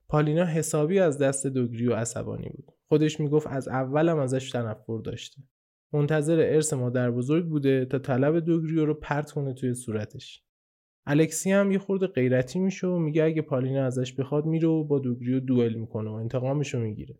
[0.08, 2.72] پالینا حسابی از دست دوگریو عصبانی بود.
[2.88, 5.42] خودش می‌گفت از اولم ازش تنفر داشته.
[5.92, 10.44] منتظر ارث مادر بزرگ بوده تا طلب دوگریو رو پرت کنه توی صورتش.
[11.06, 14.98] الکسی هم یه خورده غیرتی میشه و میگه اگه پالینا ازش بخواد میره و با
[14.98, 17.18] دوگریو دوئل می‌کنه و انتقامش رو می‌گیره.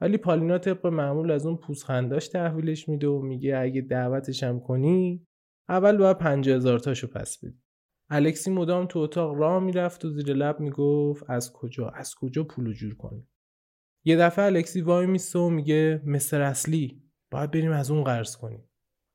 [0.00, 5.26] ولی پالینا طبق معمول از اون پوزخنداش تحویلش میده و میگه اگه دعوتش هم کنی
[5.68, 7.62] اول باید پنجاه هزار تاشو پس بدی.
[8.10, 12.72] الکسی مدام تو اتاق راه می‌رفت و زیر لب می‌گفت از کجا از کجا پولو
[12.72, 13.28] جور کنی؟
[14.04, 18.69] یه دفعه الکسی وای میسته و میگه مستر اصلی باید بریم از اون قرض کنیم.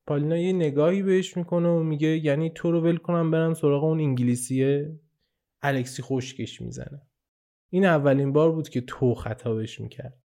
[0.08, 4.00] پالینا یه نگاهی بهش می‌کنه و میگه یعنی تو رو ول کنم برم سراغ اون
[4.00, 5.00] انگلیسیه.
[5.62, 7.02] الکسی خوشکش می‌زنه.
[7.72, 10.24] این اولین بار بود که تو خطابش می‌کرد.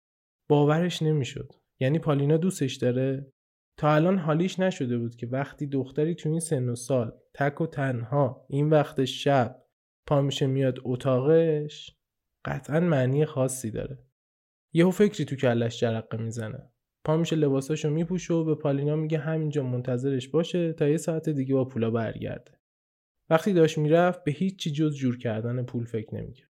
[0.49, 1.53] باورش نمی‌شد.
[1.79, 3.31] یعنی پالینا دوستش داره.
[3.77, 7.67] تا الان حالیش نشده بود که وقتی دختری تو این سن و سال تک و
[7.67, 9.63] تنها این وقت شب
[10.07, 11.97] پا میشه میاد اتاقش
[12.45, 13.99] قطعا معنی خاصی داره.
[14.73, 16.71] یهو فکری تو کلش جرقه می‌زنه.
[17.07, 21.53] پا میشه لباساشو میپوشه و به پالینا میگه همینجا منتظرش باشه تا یه ساعت دیگه
[21.53, 22.51] با پولا برگرده.
[23.29, 26.49] وقتی داشت می‌رفت به هیچی جز جور کردن پول فکر نمی‌کرد.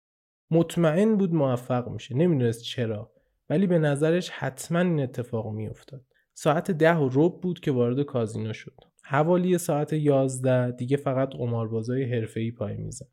[0.51, 3.11] مطمئن بود موفق میشه نمی‌دونست چرا
[3.49, 6.05] ولی به نظرش حتما این اتفاق میافتاد.
[6.33, 8.75] ساعت ده و رب بود که وارد کازینو شد.
[9.03, 13.07] حوالی ساعت یازده دیگه فقط قماربازای حرفه‌ای پای میزن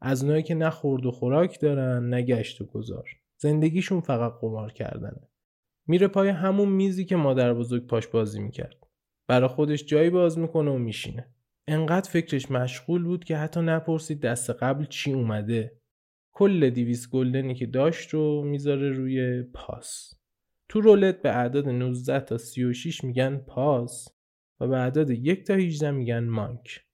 [0.00, 3.08] از اونایی که نه خورد و خوراک دارن نه گشت و گذار.
[3.38, 5.29] زندگیشون فقط قمار کردنه.
[5.90, 8.86] میره پای همون میزی که مادر بزرگ پاش بازی می‌کرد.
[9.26, 11.28] برا خودش جایی باز می‌کنه و میشینه.
[11.68, 15.80] انقدر فکرش مشغول بود که حتی نپرسید دست قبل چی اومده.
[16.32, 20.14] کل دیویس گلدنی که داشت رو می‌ذاره روی پاس.
[20.68, 24.08] تو رولت به اعداد 19 تا 36 میگن پاس
[24.60, 26.84] و به اعداد 1 تا 18 میگن مانک.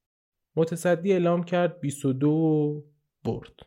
[0.56, 2.82] متصدی اعلام کرد 22 و
[3.24, 3.60] برد.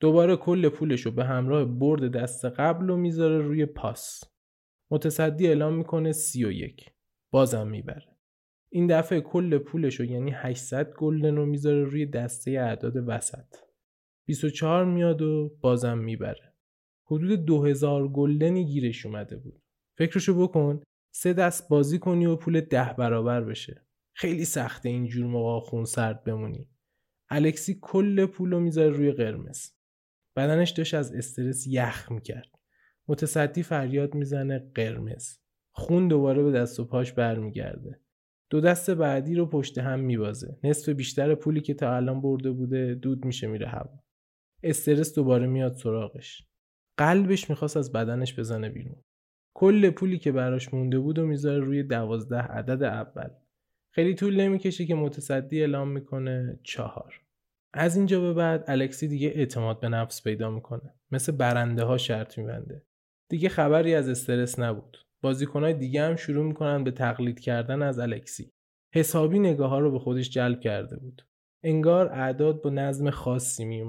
[0.00, 4.31] دوباره کل پولش رو به همراه برد دست قبل رو می‌ذاره روی پاس.
[4.92, 6.90] متصدی اعلام می‌کنه 31
[7.32, 8.16] بازم می‌بره.
[8.72, 13.54] این دفعه کل پولش رو یعنی 800 گلدن رو می‌ذاره روی دسته اعداد وسط.
[14.26, 16.54] 24 میاد و بازم می‌بره.
[17.06, 19.62] حدود 2000 گلدنی گیرش اومده بود.
[19.98, 20.82] فکرشو بکن
[21.14, 23.86] سه دست بازی کنی و پول ده برابر بشه.
[24.16, 26.68] خیلی سخته اینجور موقع خون سرد بمونی.
[27.30, 29.70] الکسی کل پول رو می‌ذاره روی قرمز.
[30.36, 32.61] بدنش داشت از استرس یخ می‌کرد.
[33.12, 35.38] متصدی فریاد می‌زنه قرمز.
[35.74, 38.00] خون دوباره به دست و پاش برمیگرده.
[38.50, 40.58] دو دست بعدی رو پشت هم میبازه.
[40.64, 44.02] نصف بیشتر پولی که تا الان برده بوده دود میشه میره هوا.
[44.62, 46.48] استرس دوباره میاد سراغش.
[46.98, 49.02] قلبش می‌خواست از بدنش بزنه بیرون.
[49.56, 53.30] کل پولی که براش مونده بود و می‌ذاره روی دوازده عدد اول.
[53.94, 57.20] خیلی طول نمی‌کشه که متصدی اعلام می‌کنه چهار.
[57.74, 60.94] از اینجا به بعد الکسی دیگه اعتماد به نفس پیدا می‌کنه.
[61.10, 62.82] مثل برنده ها شرط میبنده.
[63.32, 64.98] دیگه خبری از استرس نبود.
[65.22, 68.52] بازیکنهای دیگه هم شروع می‌کنن به تقلید کردن از الکسی.
[68.94, 71.22] حسابی نگاه ها رو به خودش جلب کرده بود.
[71.62, 73.84] انگار اعداد با نظم خاصی می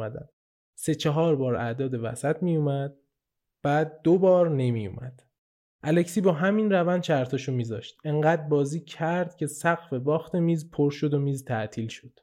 [0.75, 2.95] سه چهار بار اعداد وسط می اومد
[3.63, 5.23] بعد دو بار نمی اومد
[5.83, 7.97] الکسی با همین روند چرتاشو میذاشت.
[8.03, 12.19] انقدر بازی کرد که سقف باخت میز پر شد و میز تعطیل شد.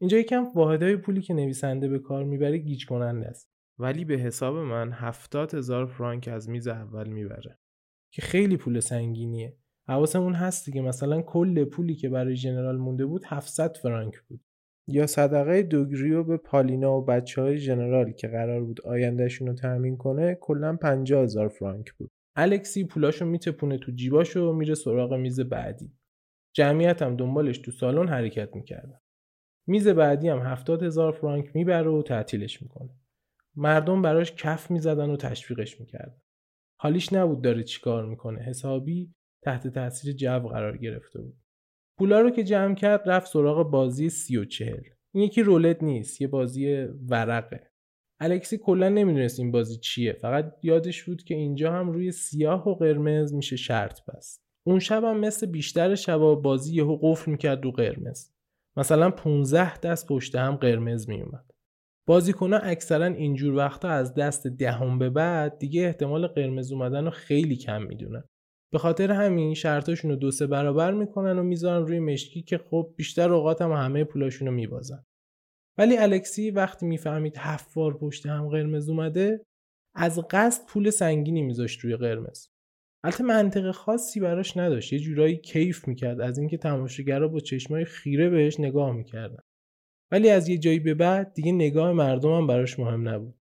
[0.00, 3.49] اینجا یکم واحدهای پولی که نویسنده به کار می‌بره گیج کننده است.
[3.80, 7.58] ولی به حساب من هفتاد هزار فرانک از میز اول می‌بره.
[8.14, 9.56] که خیلی پول سنگینیه.
[9.88, 10.80] حواسمون هست دیگه.
[10.80, 14.40] مثلا کل پولی که برای جنرال مونده بود 700 فرانک بود.
[14.88, 19.96] یا صدقه دوگریو به پالینا و بچه های جنرال که قرار بود آیندهشون رو تأمین
[19.96, 22.10] کنه کلا 50 هزار فرانک بود.
[22.36, 25.92] الکسی پولاشو میتپونه تو جیباشو و میره سراغ میز بعدی.
[26.56, 29.00] جمعیت هم دنبالش تو سالن حرکت می‌کردن
[29.68, 32.99] میز بعدی هم هفتاد هزار فرانک می‌بره و تعطیلش می‌کنه.
[33.60, 36.20] مردم براش کف می‌زدن و تشویقش می‌کردن.
[36.80, 38.42] حالیش نبود داره چیکار می‌کنه.
[38.42, 41.36] حسابی تحت تاثیر جو قرار گرفته بود.
[41.98, 44.82] پولا رو که جمع کرد رفت سراغ بازی سی و چهل.
[45.14, 47.70] این یکی رولت نیست یه بازی ورقه.
[48.20, 50.12] الکسی کلا نمی‌دونست این بازی چیه.
[50.12, 54.42] فقط یادش بود که اینجا هم روی سیاه و قرمز میشه شرط بست.
[54.66, 58.30] اون شب هم مثل بیشتر شبا بازی یهو قفل می‌کرد رو قرمز.
[58.76, 61.49] مثلا 15 دست پشت هم قرمز میومد
[62.10, 67.56] بازیکنها اکثرا اینجور وقتا از دست دهم به بعد دیگه احتمال قرمز اومدن رو خیلی
[67.56, 68.24] کم می‌دونن.
[68.72, 72.94] به خاطر همین شرطاشون رو دو سه برابر می‌کنن و می‌ذارن روی مشکی که خب
[72.96, 75.04] بیشتر اوقات هم همه پولاشون رو میبازن.
[75.78, 79.44] ولی الکسی وقتی می‌فهمید هفت بار پشت هم قرمز اومده
[79.94, 82.46] از قصد پول سنگینی میذاشت روی قرمز.
[83.04, 84.92] البته منطق خاصی براش نداشت.
[84.92, 86.20] یه جورایی کیف می‌کرد.
[86.20, 89.42] از اینکه تماشاگرها با چشمای خیره بهش نگاه می‌کردن.
[90.12, 93.40] ولی از یه جایی به بعد دیگه نگاه مردم هم براش مهم نبود.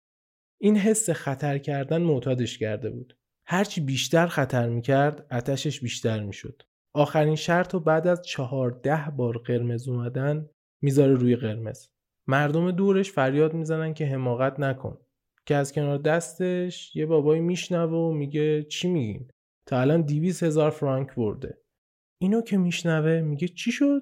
[0.61, 3.17] این حس خطر کردن معتادش کرده بود.
[3.45, 6.63] هرچی بیشتر خطر می‌کرد اتشش بیشتر می‌شد.
[6.93, 10.49] آخرین شرط و بعد از چهارده بار قرمز اومدن
[10.81, 11.87] می‌ذاره روی قرمز.
[12.27, 14.97] مردم دورش فریاد می‌زنن که حماقت نکن.
[15.45, 19.27] که از کنار دستش یه بابایی میشنوه و میگه چی میگین؟
[19.65, 21.57] تا الان دیویس هزار فرانک برده.
[22.21, 24.01] اینو که میشنوه میگه چی شد؟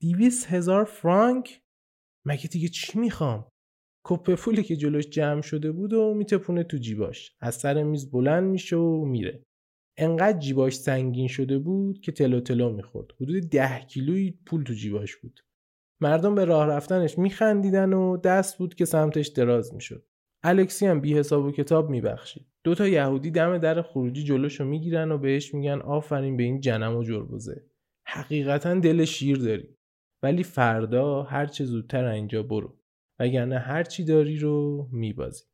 [0.00, 1.60] دیویس هزار فرانک؟
[2.26, 3.48] مگه دیگه چی می‌خوام؟
[4.04, 7.36] کپ پولی که جلوش جمع شده بود و میتپونه تو جیباش.
[7.40, 9.42] از سر میز بلند میشه و میره.
[9.98, 13.12] انقدر جیباش سنگین شده بود که تلو تلو می‌خورد.
[13.20, 15.40] حدود ده کیلوی پول تو جیباش بود.
[16.02, 20.06] مردم به راه رفتنش میخندیدن و دست بود که سمتش دراز می‌شد.
[20.44, 22.46] الکسی هم بی حساب و کتاب میبخشید.
[22.64, 26.96] دو تا یهودی دم در خروجی جلوشو می‌گیرن و بهش میگن آفرین به این جنم
[26.96, 27.64] و جربوزه.
[28.06, 29.76] حقیقتا دل شیر داری.
[30.22, 32.76] ولی فردا هرچه زودتر اینجا برو
[33.18, 35.44] وگرنه هرچی داری رو میبازی.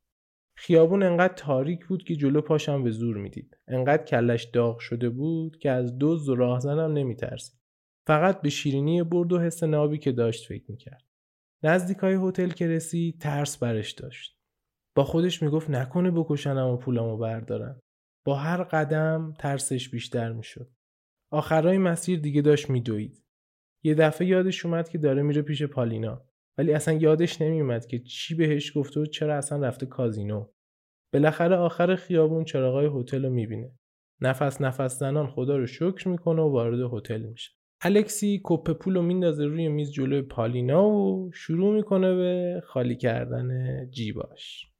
[0.56, 3.58] خیابون انقدر تاریک بود که جلو پاشم به زور می‌دید.
[3.68, 7.60] انقدر کلش داغ شده بود که از دوز و راهزنم نمیترسید.
[8.06, 11.04] فقط به شیرینی برد و حس نابی که داشت فکر می‌کرد.
[11.62, 14.38] نزدیکای هتل که رسید ترس برش داشت.
[14.96, 17.80] با خودش می‌گفت نکنه بکشنم و پولمو بردارن
[18.26, 20.70] با هر قدم ترسش بیشتر می‌شد.
[21.32, 23.26] آخرای مسیر دیگه داشت میدوید.
[23.87, 26.22] یه دفعه یادش اومد که داره میره پیش پالینا.
[26.59, 30.47] ولی اصلا یادش نمیومد که چی بهش گفته و چرا اصلا رفته کازینو.
[31.12, 33.70] بالاخره آخر خیابون چراغای هتل رو می‌بینه.
[34.20, 37.51] نفس نفس زنان خدا رو شکر می‌کنه و وارد هتل میشه.
[37.80, 43.51] الکسی کپ پول رو میندازه روی میز جلوی پالینا و شروع می‌کنه به خالی کردن
[43.91, 44.72] جیباش.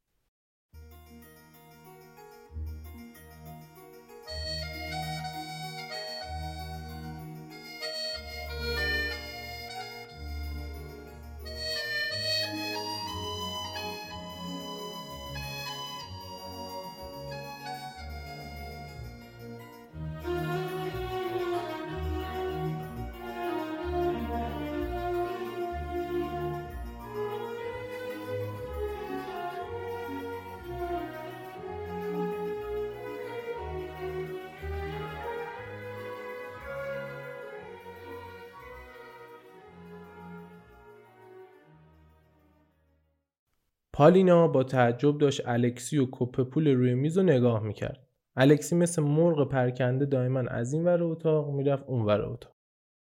[43.97, 48.07] پالینا با تعجب داشت الکسی و کپ پول روی میز رو نگاه می‌کرد.
[48.35, 52.55] الکسی مثل مرغ پرکنده دائما از این ور اتاق می‌رفت اون ور اتاق.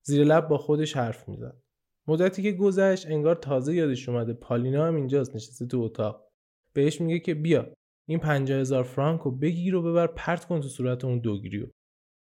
[0.06, 1.62] زیر لب با خودش حرف می‌زد.
[2.08, 6.28] مدتی که گذشت انگار تازه یادش اومده پالینا هم اینجاست نشسته تو اتاق.
[6.72, 7.72] بهش میگه که بیا
[8.08, 11.66] این پنجاه هزار فرانک رو بگیر و ببر پرت کن تو صورت اون دوگریو.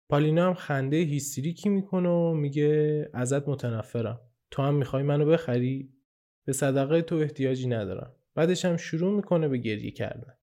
[0.09, 4.19] پالینا هم خنده هیستریکی می‌کنه و میگه ازت متنفرم.
[4.51, 5.93] تو هم می‌خوای منو بخری؟
[6.45, 8.15] به صدقه تو احتیاجی ندارم.
[8.35, 10.33] بعدش هم شروع می‌کنه به گریه کردن.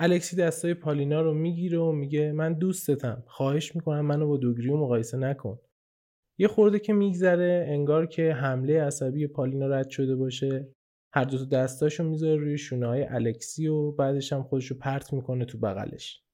[0.00, 5.16] الکسی دستای پالینا رو می‌گیره و میگه من دوستتم خواهش می‌کنم منو با دوگریو مقایسه
[5.16, 5.58] نکن.
[6.38, 10.74] یه خورده که میگذره انگار که حمله عصبی پالینا رد شده باشه.
[11.12, 15.44] هر دو تا دستاشو می‌ذاره روی شونه های الکسی و بعدش هم خودشو پرت می‌کنه
[15.44, 16.24] تو بغلش.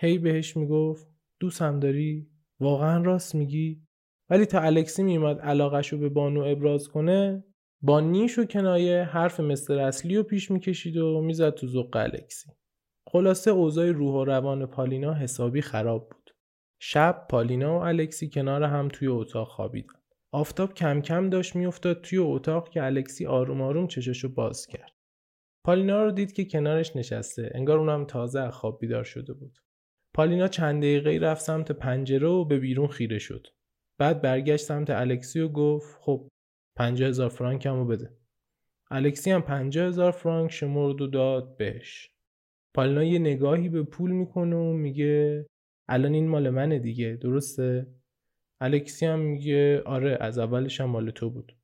[0.00, 1.08] هی بهش می‌گفت
[1.40, 2.30] دوستم داری؟
[2.60, 3.86] واقعا راست میگی؟
[4.30, 7.44] ولی تا الکسی میومد علاقش به بانو ابراز کنه
[7.86, 12.50] با نیش و کنایه حرف مستر اصلی رو پیش می‌کشید و می‌زد تو زق الکسی.
[13.08, 16.30] خلاصه اوضاع روح و روان پالینا حسابی خراب بود.
[16.80, 19.94] شب پالینا و الکسی کنار هم توی اتاق خوابیدن.
[20.32, 24.92] آفتاب کم کم داشت میافتاد توی اتاق که الکسی آروم آروم چششو باز کرد.
[25.64, 29.58] پالینا رو دید که کنارش نشسته انگار اونم تازه از خواب بیدار شده بود.
[30.14, 33.46] پالینا چند دقیقه رفت سمت پنجره و به بیرون خیره شد.
[33.98, 36.28] بعد برگشت سمت الکسی و گفت خب
[36.76, 38.10] پنجاه هزار فرانک همو بده.
[38.90, 42.10] الکسی هم پنجاه هزار فرانک شمرد و داد بهش.
[42.74, 45.46] پالینا یه نگاهی به پول می‌کنه و میگه
[45.88, 47.86] الان این مال منه دیگه درسته؟
[48.60, 51.56] الکسی هم میگه آره از اولش هم مال تو بود.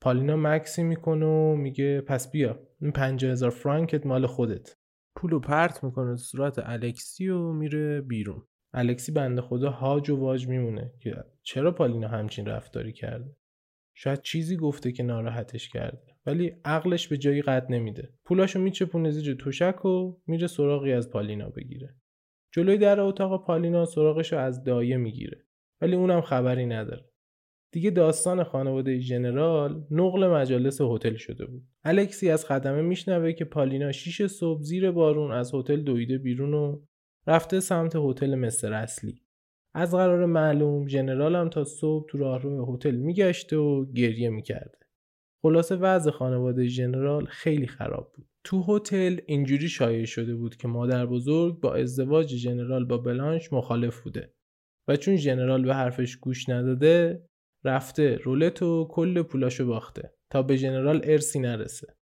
[0.00, 4.76] پالینا مکسی می‌کنه و میگه پس بیا این پنجاه هزار فرانکت مال خودت.
[5.16, 8.42] پولو پرت می‌کنه صورت الکسی و میره بیرون.
[8.72, 13.36] الکسی بنده خدا هاج و واج میمونه که چرا پالینا همچین رفتاری کرده؟
[13.94, 18.12] شاید چیزی گفته که ناراحتش کرده ولی عقلش به جایی قد نمیده.
[18.24, 21.94] پولاشو میچپونه زیر توشک و میره سراغی از پالینا بگیره.
[22.52, 25.44] جلوی در اتاق پالینا سراغشو از دایه می‌گیره
[25.80, 27.04] ولی اونم خبری نداره.
[27.72, 31.62] دیگه داستان خانواده ژنرال نقل مجالس هتل شده بود.
[31.84, 36.80] الکسی از خدمه میشنوه که پالینا شیش صبح زیر بارون از هتل دویده بیرون و
[37.26, 39.23] رفته سمت هتل مستر اصلی.
[39.74, 44.78] از قرار معلوم ژنرال هم تا صبح تو راهرو هتل میگشته و گریه می‌کرده.
[45.42, 48.28] خلاصه وضع خانواده ژنرال خیلی خراب بود.
[48.44, 54.00] تو هتل اینجوری شایع شده بود که مادر بزرگ با ازدواج ژنرال با بلانش مخالف
[54.00, 54.34] بوده
[54.88, 57.26] و چون ژنرال به حرفش گوش نداده
[57.64, 61.96] رفته رولت و کل پولاشو باخته تا به ژنرال ارسی نرسه.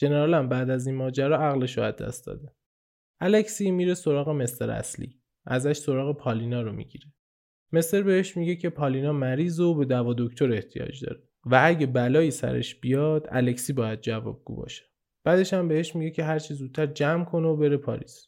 [0.00, 2.54] ژنرال هم بعد از این ماجرا عقلش رو دست داده.
[3.20, 5.20] الکسی میره سراغ مستر اصلی.
[5.46, 7.06] ازش سراغ پالینا رو می‌گیره.
[7.72, 12.30] مستر بهش میگه که پالینا مریض و به دوا دکتر احتیاج داره و اگه بلایی
[12.30, 14.84] سرش بیاد الکسی باید جوابگو باشه.
[15.24, 18.26] بعدش هم بهش میگه که هرچی زودتر جمع کنه و بره پاریس.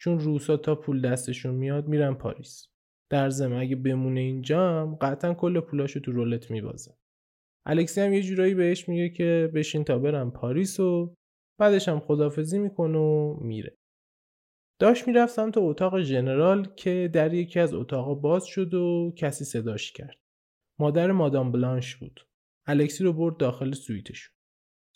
[0.00, 2.66] چون روسا تا پول دستشون میاد میرن پاریس.
[3.10, 6.94] در ضمن اگه بمونه اینجا هم قطعا کل پولاشو تو رولت میبازه.
[7.66, 11.14] الکسی هم یه جورایی بهش میگه که بشین تا برم پاریس و
[11.58, 13.76] بعدش هم خدافظی می‌کنه و میره.
[14.80, 19.92] داشت می‌رفت سمت اتاق ژنرال که در یکی از اتاقا باز شد و کسی صداش
[19.92, 20.16] کرد.
[20.78, 22.20] مادر مادام بلانش بود.
[22.66, 24.34] الکسی رو برد داخل سویتشون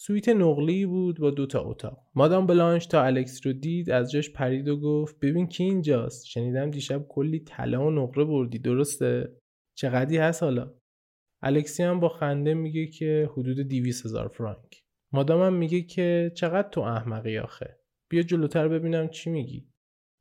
[0.00, 1.98] سویت نقلی بود با دوتا اتاق.
[2.14, 6.70] مادام بلانش تا الکسی رو دید از جاش پرید و گفت ببین کی اینجاست؟ شنیدم
[6.70, 9.36] دیشب کلی طلا و نقره بردی درسته؟
[9.78, 10.74] چقدی هست حالا؟
[11.42, 14.84] الکسی هم با خنده میگه که حدود 200 هزار فرانک.
[15.12, 17.78] مادامم میگه که چقدر تو احمقی آخه؟
[18.10, 19.73] بیا جلوتر ببینم چی میگی.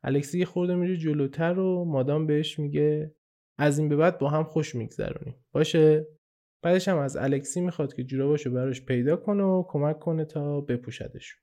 [0.04, 3.16] الکسی یه خورده میره جلوتر و مادام بهش میگه
[3.58, 5.36] از این به بعد با هم خوش میگذرونیم.
[5.52, 6.08] باشه؟
[6.64, 11.36] بعدش هم از الکسی می‌خواد که جوراباشو براش پیدا کنه و کمک کنه تا بپوشدش.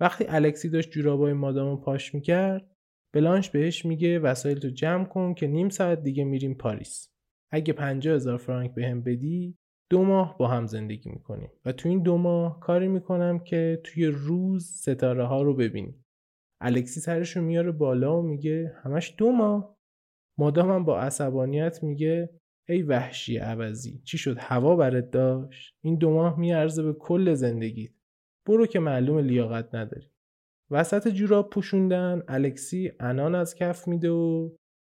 [0.00, 2.70] وقتی الکسی داشت جورابای مادامو پاش می‌کرد
[3.14, 7.08] بلانش بهش میگه وسایل تو جمع کن که نیم ساعت دیگه میریم پاریس.
[7.50, 9.58] اگه پنجاه هزار فرانک به هم بدی
[9.90, 11.50] دو ماه با هم زندگی می‌کنیم.
[11.64, 16.05] و تو این دو ماه کاری می‌کنم که توی روز ستاره ها رو ببینیم.
[16.60, 19.76] الکسی سرش رو میاره بالا و میگه همش دو ماه.
[20.38, 22.30] مادامم با عصبانیت میگه
[22.68, 27.92] ای وحشی عوضی چی شد؟ هوا برات داشت؟ این دو ماه میارزه به کل زندگیت.
[28.46, 30.06] برو که معلوم لیاقت نداری.
[30.70, 34.50] وسط جوراب پوشوندن الکسی انان از کف میده و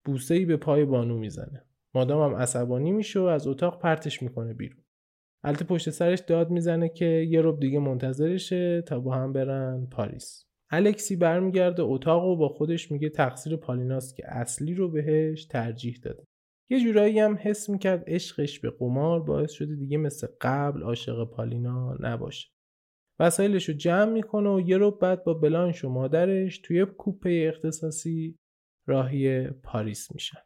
[0.05, 1.65] بوسه ای به پای بانو می‌زنه.
[1.95, 4.83] مادامم عصبانی میشه و از اتاق پرتش می‌کنه بیرون.
[5.43, 10.50] البته پشت سرش داد می‌زنه که یه رب دیگه منتظرشه تا با هم برن پاریس.
[10.73, 16.23] الکسی برمیگرده اتاق و با خودش میگه تقصیر پالیناست که اصلی رو بهش ترجیح داده.
[16.69, 21.97] یه جورایی هم حس می‌کرد عشقش به قمار باعث شده دیگه مثل قبل عاشق پالینا
[21.99, 22.49] نباشه.
[23.19, 28.35] وسایلش رو جمع می‌کنه و یه رو بعد با بلانش و مادرش توی کوپه اختصاصی
[28.87, 30.41] راهی پاریس میشن.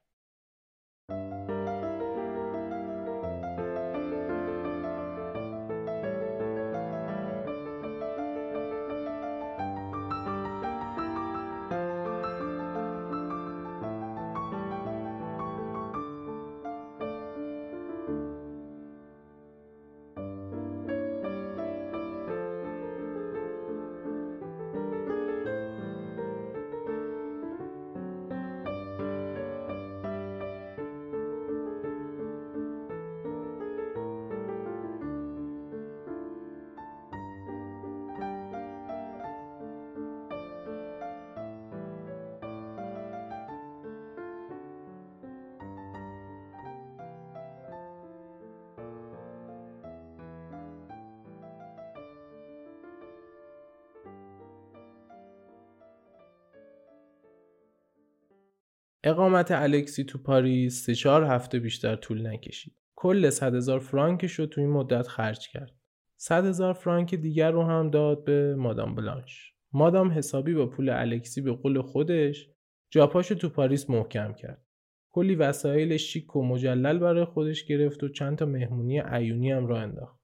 [59.07, 62.73] اقامت الکسی تو پاریس سه چهار هفته بیشتر طول نکشید.
[62.95, 65.75] کل 100 هزار فرانکش رو تو این مدت خرج کرد.
[66.17, 69.53] 100 هزار فرانک دیگر رو هم داد به مادام بلانش.
[69.73, 72.49] مادام حسابی با پول الکسی به قول خودش
[72.89, 74.65] جاپاشو تو پاریس محکم کرد.
[75.11, 79.81] کلی وسایل شیک و مجلل برای خودش گرفت و چند تا مهمونی عیونی هم را
[79.81, 80.19] انداخت.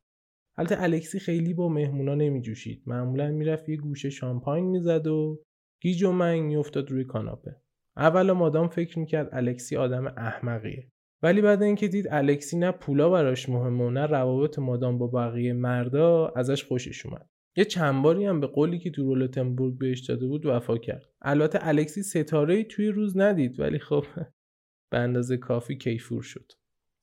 [0.57, 2.83] البته الکسی خیلی با مهمونا نمی جوشید.
[2.85, 5.43] معمولا می‌رفت یه گوشه شامپاین می‌زد و
[5.81, 7.61] گیج و منگ میافتاد روی کاناپه.
[7.97, 10.91] اول مادام فکر می‌کرد الکسی آدم احمقیه.
[11.23, 15.53] ولی بعد اینکه دید الکسی نه پولا براش مهمه و نه روابط مادام با بقیه
[15.53, 17.29] مردا ازش خوشش اومد.
[17.57, 21.05] یه چند باری هم به قولی که تو رولتنبورگ بهش داده بود وفا کرد.
[21.21, 24.05] البته الکسی ستاره توی روز ندید ولی خب
[24.91, 26.51] به اندازه کافی کیفور شد.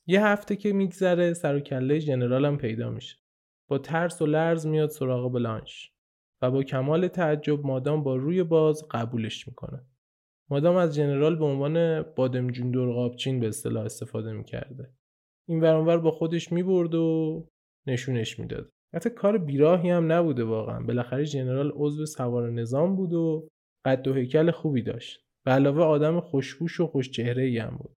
[0.06, 3.16] یه هفته که میگذره سر و کله ژنرال هم پیدا میشه.
[3.68, 5.92] با ترس و لرز میاد سراغ بلانش
[6.42, 9.86] و با کمال تعجب مادام با روی باز قبولش می‌کنه.
[10.50, 14.90] مادام از ژنرال به عنوان بادمجون درقابچین به اصطلاح استفاده می‌کرده.
[15.48, 17.48] این ورانور با خودش می‌برد و
[17.86, 18.70] نشونش می‌داد.
[18.94, 20.80] حتی کار بیراهی هم نبوده واقعا.
[20.80, 23.48] بالاخره ژنرال عضو سوار نظام بود و
[23.84, 25.20] قد و هیکل خوبی داشت.
[25.44, 27.94] به علاوه آدم خوشبوش و خوشچهره ای هم بود.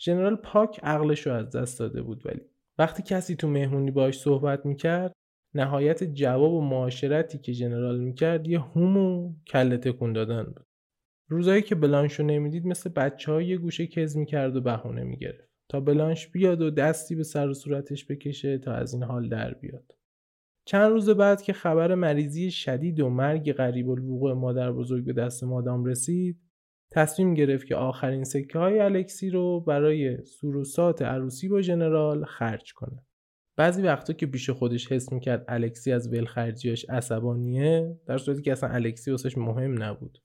[0.00, 2.40] ژنرال پاک عقلش رو از دست داده بود ولی
[2.78, 5.12] وقتی کسی تو مهمونی باش صحبت می‌کرد
[5.54, 10.64] نهایت جواب و معاشرتی که ژنرال می‌کرد یه هوم و کله تکون دادن بود.
[11.28, 15.80] روزایی که بلانشو نمی‌دید مثل بچه های یه گوشه کز می‌کرد و بهونه می‌گرفت تا
[15.80, 19.94] بلانش بیاد و دستی به سر و صورتش بکشه تا از این حال در بیاد
[20.66, 25.44] چند روز بعد که خبر مریضی شدید و مرگ قریب الوقوع مادر بزرگ به دست
[25.44, 26.40] مادام رسید
[26.92, 33.06] تصمیم گرفت که آخرین سکه های الکسی رو برای سوروسات عروسی با ژنرال خرج کنه.
[33.56, 38.70] بعضی وقتا که پیش خودش حس می‌کرد الکسی از ولخرجیاش عصبانیه در صورتی که اصلا
[38.70, 40.23] الکسی واسش مهم نبود.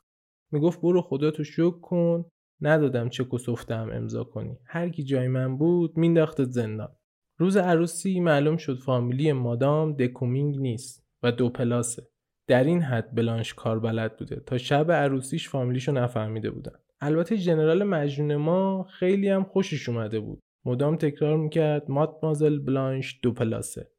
[0.52, 2.26] می‌گفت برو خدا تو شک کن
[2.62, 3.38] ندادم چک و
[3.72, 4.58] امضا کنی.
[4.66, 6.96] هر کی جای من بود مینداخت زندان.
[7.38, 12.04] روز عروسی معلوم شد فامیلی مادام دکومینگ نیست و دو پلاسه.
[12.48, 14.36] در این حد بلانش کار بلد بوده.
[14.46, 16.80] تا شب عروسیش فامیلیشو نفهمیده بودن.
[17.02, 20.40] البته ژنرال مجنون ما خیلی هم خوشش اومده بود.
[20.66, 23.92] مدام تکرار می‌کرد مات مازل بلانش دو پلاسه.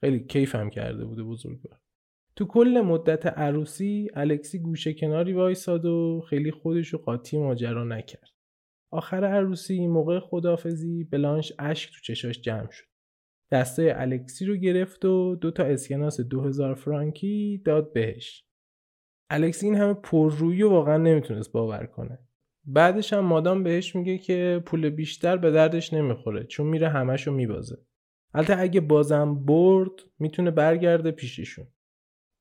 [0.00, 1.78] خیلی کیف هم کرده بوده بزرگوار.
[2.36, 8.30] تو کل مدت عروسی الکسی گوشه کناری وایساد و خیلی خودش قاطی ماجرا نکرد.
[8.92, 12.84] آخر عروسی موقع خدافزی بلانش اشک تو چشاش جمع شد.
[13.52, 18.44] دسته الکسی رو گرفت و دو تا اسکناس 2000 فرانکی داد بهش.
[19.30, 22.18] الکسی این همه پررویی و واقعا نمی‌تونست باور کنه.
[22.66, 27.76] بعدش هم مادام بهش میگه که پول بیشتر به دردش نمی‌خوره چون میره همشو میبازه.
[28.34, 31.66] البته اگه بازم برد می‌تونه برگرده پیششون.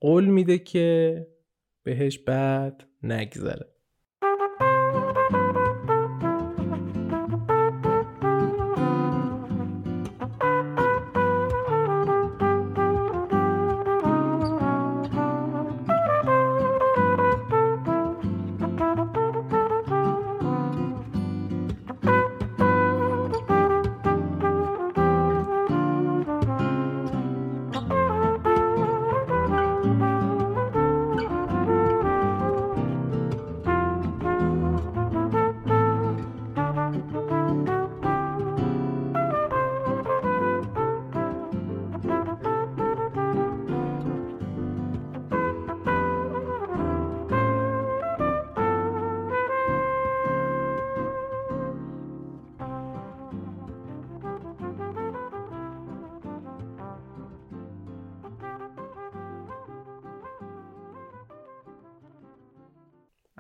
[0.04, 1.28] قول میده که
[1.84, 3.73] بهش بعد نگذره.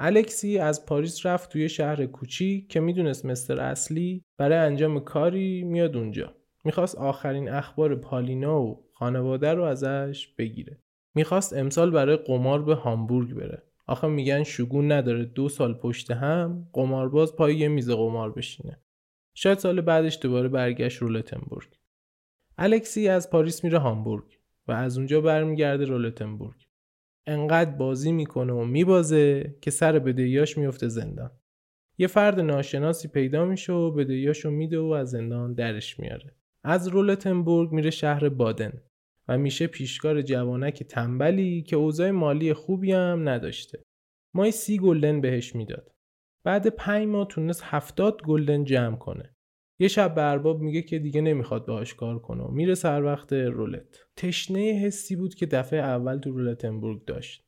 [0.05, 5.97] الکسی از پاریس رفت توی شهر کوچیک که می‌دونست مستر اصلی برای انجام کاری میاد
[5.97, 6.35] اونجا.
[6.63, 10.79] می‌خواست آخرین اخبار پالینا و خانواده رو ازش بگیره.
[11.15, 13.63] می‌خواست امسال برای قمار به هامبورگ بره.
[13.87, 18.79] آخه میگن شگون نداره دو سال پشت هم قمارباز پای یه میز قمار بشینه.
[19.33, 21.67] شاید سال بعدش دوباره برگشت رولتنبورگ.
[22.57, 24.25] الکسی از پاریس میره هامبورگ
[24.67, 26.55] و از اونجا برمیگرده رولتنبورگ.
[27.27, 31.31] انقدر بازی می‌کنه و میبازه که سر بدهیاش میفته زندان.
[31.97, 37.71] یه فرد ناشناسی پیدا میشه و بدهیاشو میده و از زندان درش میاره از رولتنبورگ
[37.71, 38.81] میره شهر بادن
[39.27, 43.83] و میشه پیشکار جوانک تنبلی که اوضاع مالی خوبی هم نداشته.
[44.33, 45.91] مای سی گلدن بهش می‌داد.
[46.43, 49.32] بعد پنج ماه تونست هفتاد گلدن جمع کنه.
[49.83, 54.05] یه شب به ارباب میگه که دیگه نمی‌خواد باهاش کار کنه میره سر وقت رولت.
[54.15, 57.43] تشنه حسی بود که دفعه اول تو رولتنبورگ داشت.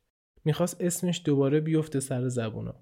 [0.45, 2.75] می‌خواست اسمش دوباره بیفته سر زبونا.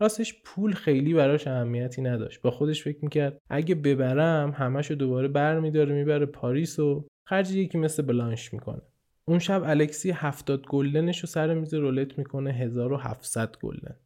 [0.00, 2.42] راستش پول خیلی براش اهمیتی نداشت.
[2.42, 8.02] با خودش فکر می‌کرد اگه ببرم همشو دوباره برمیداره می‌بره پاریس و خرج یکی مثل
[8.02, 8.82] بلانش می‌کنه.
[9.24, 13.96] اون شب الکسی هفتاد گلدنش رو سر میز رولت می‌کنه 1700 گلدن.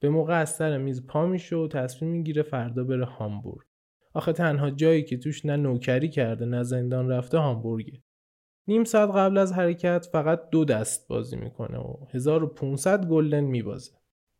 [0.00, 3.66] به موقع از سر میز پا میشه و تصمیم می‌گیره فردا بره هامبورگ.
[4.14, 8.02] آخه تنها جایی که توش نه نوکری کرده نه زندان رفته هامبورگه
[8.68, 13.92] نیم ساعت قبل از حرکت فقط دو دست بازی می‌کنه و 1500 گلدن میبازه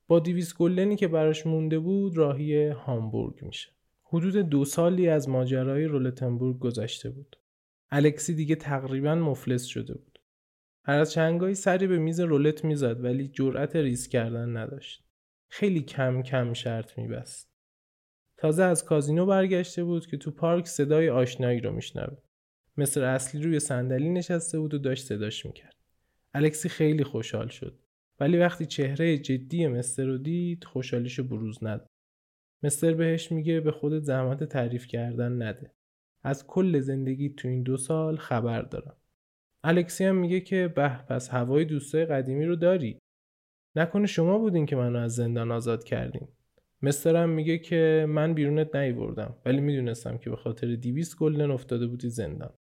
[0.06, 3.70] با 200 گلدنی که براش مونده بود راهی هامبورگ میشه
[4.04, 7.36] حدود دو سالی از ماجرای رولتنبورگ گذشته بود.
[7.90, 10.18] الکسی دیگه تقریبا مفلس شده بود.
[10.84, 15.04] هر از چنگایی سری به میز رولت می‌زد ولی جرأت ریسک کردن نداشت.
[15.48, 17.53] خیلی کم کم شرط میبست.
[18.44, 22.16] تازه از کازینو برگشته بود که تو پارک صدای آشنایی رو میشنوه.
[22.76, 25.74] مستر اصلی روی صندلی نشسته بود و داشت صداش می‌کرد.
[26.34, 27.78] الکسی خیلی خوشحال شد.
[28.20, 31.90] ولی وقتی چهره جدی مستر رو دید خوشحالیشو بروز نداد.
[32.62, 35.72] مستر بهش میگه به خودت زحمت تعریف کردن نده.
[36.22, 38.96] از کل زندگی تو این دو سال خبر دارم.
[39.64, 42.98] الکسی هم میگه که به پس هوای دوستای قدیمی رو داری.
[43.76, 46.28] نکنه شما بودین که منو از زندان آزاد کردین.
[46.82, 52.10] مسترم میگه که من بیرونت نیوردم ولی می‌دونستم که به خاطر دیویس گلدن افتاده بودی
[52.10, 52.54] زندان.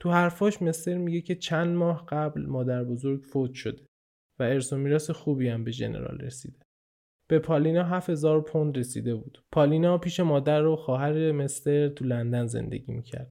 [0.00, 3.86] تو حرفاش مستر میگه که چند ماه قبل مادر بزرگ فوت شده
[4.38, 6.58] و ارث و میراث خوبی هم به جنرال رسیده.
[7.28, 9.44] به پالینا 7000 پوند رسیده بود.
[9.52, 13.30] پالینا پیش مادر و خواهر مستر تو لندن زندگی می‌کرد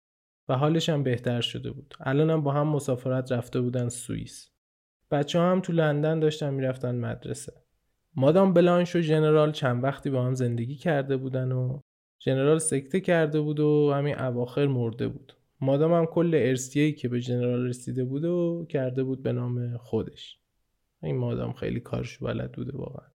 [0.49, 1.93] و حالش هم بهتر شده بود.
[1.99, 4.49] الان هم با هم مسافرت رفته بودن سوئیس.
[5.11, 7.64] بچه هم تو لندن داشتن می‌رفتن مدرسه.
[8.17, 11.79] مادام بلانش و جنرال چند وقتی با هم زندگی کرده بودن و
[12.19, 15.33] جنرال سکته کرده بود و همین اواخر مرده بود.
[15.61, 20.39] مادام هم کل ارسیهی که به جنرال رسیده بود و کرده بود به نام خودش.
[21.03, 23.07] این مادام خیلی کارش بلد بوده واقعا.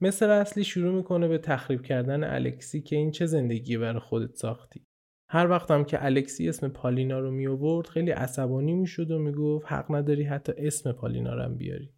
[0.00, 4.86] مثل اصلی شروع می‌کنه به تخریب کردن الکسی که این چه زندگی برای خودت ساختی.
[5.28, 9.94] هر وقتم که الکسی اسم پالینا رو می آورد خیلی عصبانی می‌شد و می‌گفت حق
[9.94, 11.95] نداری حتی اسم پالینا رو هم بیاری.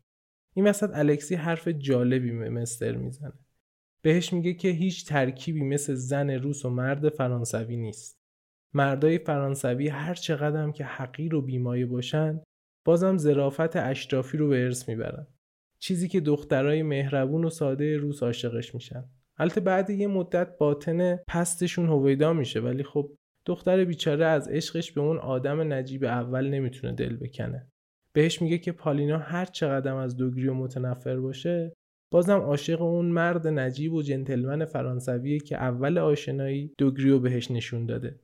[0.54, 3.32] این وسط الکسی حرف جالبی به مستر می‌زنه.
[4.02, 8.18] بهش میگه که هیچ ترکیبی مثل زن روس و مرد فرانسوی نیست.
[8.74, 12.40] مردای فرانسوی هر چقدر که حقیر و بیمایه باشن
[12.84, 15.26] بازم ظرافت اشرافی رو به ارث می‌برن.
[15.78, 19.04] چیزی که دخترای مهربون و ساده روس عاشقش میشن.
[19.36, 23.10] البته بعد یه مدت باطن پستشون هویدا میشه ولی خب
[23.46, 27.70] دختر بیچاره از عشقش به اون آدم نجیب اول نمی‌تونه دل بکنه.
[28.18, 31.72] بهش میگه که پالینا هر چقدر از دوگری و متنفر باشه
[32.12, 38.20] بازم عاشق اون مرد نجیب و جنتلمن فرانسویه که اول آشنایی دوگریو بهش نشون داده.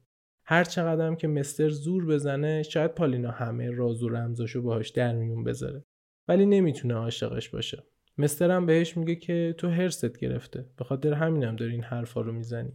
[0.46, 5.44] هر چقدر که مستر زور بزنه شاید پالینا همه راز و رمزاشو باهاش در میون
[5.44, 5.84] بذاره.
[6.28, 7.82] ولی نمی‌تونه عاشقش باشه.
[8.18, 10.66] مسترم بهش میگه که تو هرست گرفته.
[10.76, 12.72] به خاطر همینم داری این حرفا رو می‌زنی.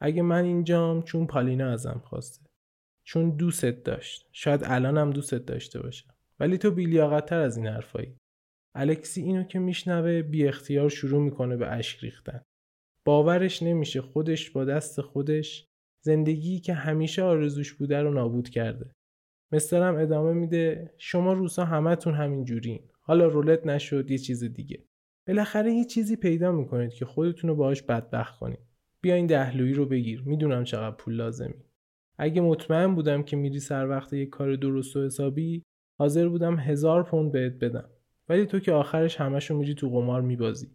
[0.00, 2.46] اگه من اینجام چون پالینا ازم خواسته.
[3.04, 4.28] چون دوستت داشت.
[4.32, 6.15] شاید الانم دوستت داشته باشه.
[6.40, 8.16] ولی تو بیلیاقتتر از این حرفایی.
[8.74, 12.40] الکسی اینو که میشنوه بی اختیار شروع می‌کنه به اشک ریختن.
[13.04, 15.66] باورش نمیشه خودش با دست خودش
[16.00, 18.90] زندگی که همیشه آرزوش بوده رو نابود کرده.
[19.52, 22.80] مسترم ادامه میده شما روسا همتون همین جورین.
[23.00, 24.84] حالا رولت نشد یه چیز دیگه.
[25.26, 28.66] بالاخره یه چیزی پیدا می‌کنید که خودتون رو باهاش بدبخت کنید.
[29.00, 30.22] بیا این دهلویی رو بگیر.
[30.26, 31.64] می‌دونم چقدر پول لازمی.
[32.18, 35.62] اگه مطمئن بودم که میری سر وقت یه کار درست و حسابی
[35.98, 37.90] حاضر بودم هزار پوند بهت بدم.
[38.28, 40.70] ولی تو که آخرش همشو میری تو قمار میبازی.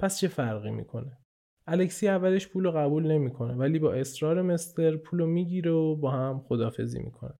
[0.00, 1.18] پس چه فرقی می‌کنه؟
[1.66, 6.10] الکسی اولش پول رو قبول نمی‌کنه ولی با اصرار مستر پول رو می‌گیره و با
[6.10, 7.34] هم خدافزی می‌کنه.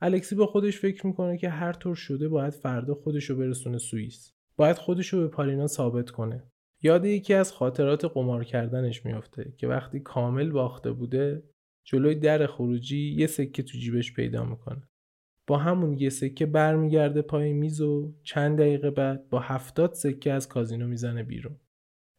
[0.00, 4.32] الکسی با خودش فکر می‌کنه که هر طور شده باید فردا خودش رو برسونه سوئیس.
[4.56, 6.42] باید خودش رو به پالینا ثابت کنه.
[6.82, 11.42] یاد یکی از خاطرات قمار کردنش میافته که وقتی کامل باخته بوده
[11.84, 14.88] جلوی در خروجی یه سکه تو جیبش پیدا می‌کنه.
[15.52, 20.48] با همون یه سکه برمیگرده پای میز و چند دقیقه بعد با هفتاد سکه از
[20.48, 21.56] کازینو می‌زنه بیرون.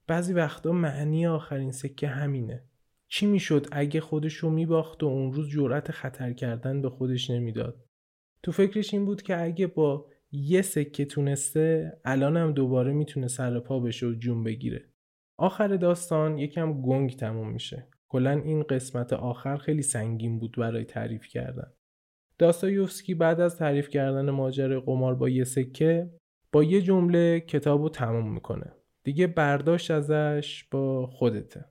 [0.07, 2.63] بعضی وقتا معنی آخرین سکه همینه.
[3.07, 7.85] چی می‌شد اگه خودش رو میباخت و اون روز جرأت خطر کردن به خودش نمی‌داد
[8.43, 13.79] تو فکرش این بود که اگه با یه سکه تونسته الانم دوباره می‌تونه سر پا
[13.79, 14.85] بشه و جون بگیره
[15.37, 21.27] آخر داستان یکم گنگ تموم میشه کلا این قسمت آخر خیلی سنگین بود برای تعریف
[21.27, 21.73] کردن
[22.37, 26.09] داستایوفسکی بعد از تعریف کردن ماجرای قمار با یه سکه
[26.51, 28.73] با یه جمله کتاب رو تموم می‌کنه.
[29.03, 31.65] دیگه برداشت ازش با خودته.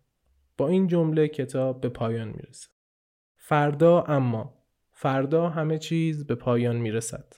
[0.57, 2.69] با این جمله کتاب به پایان می‌رسه.
[3.37, 4.59] فردا اما.
[4.93, 7.35] فردا همه چیز به پایان می‌رسد.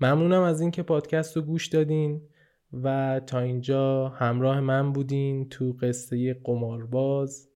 [0.00, 2.28] ممنونم از اینکه پادکست رو گوش دادین
[2.72, 7.50] و تا اینجا همراه من بودین تو قصه قمارباز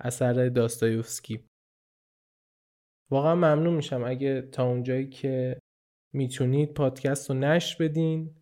[0.00, 1.44] اثر داستایوفسکی.
[3.10, 5.58] واقعا ممنون میشم اگه تا اونجایی که
[6.12, 8.34] می‌تونید پادکست رو نشر بدین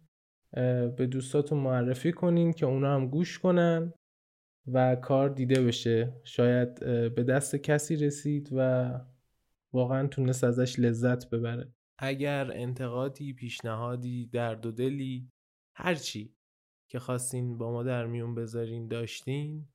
[0.97, 3.93] به دوستاتون معرفی کنین که اونا هم گوش کنن
[4.67, 6.21] و کار دیده بشه.
[6.25, 6.81] شاید
[7.15, 8.91] به دست کسی رسید و
[9.73, 11.73] واقعا تونست ازش لذت ببره.
[12.03, 15.33] اگر انتقادی پیشنهادی درد و دلی
[15.77, 16.37] هرچی
[16.91, 19.69] که خواستین با ما در میون بذارین داشتین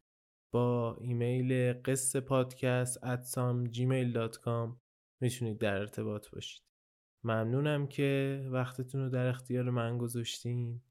[0.53, 4.77] با ایمیل قصه پادکست اتسام gmail.com
[5.21, 6.63] می‌تونید در ارتباط باشید.
[7.23, 10.81] ممنونم که وقتتون رو در اختیار من گذاشتین.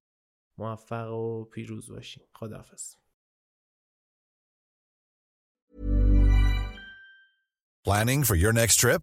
[0.59, 2.25] موفق و پیروز باشین.
[2.35, 2.97] خداحافظ.
[7.87, 9.03] Planning for your next trip?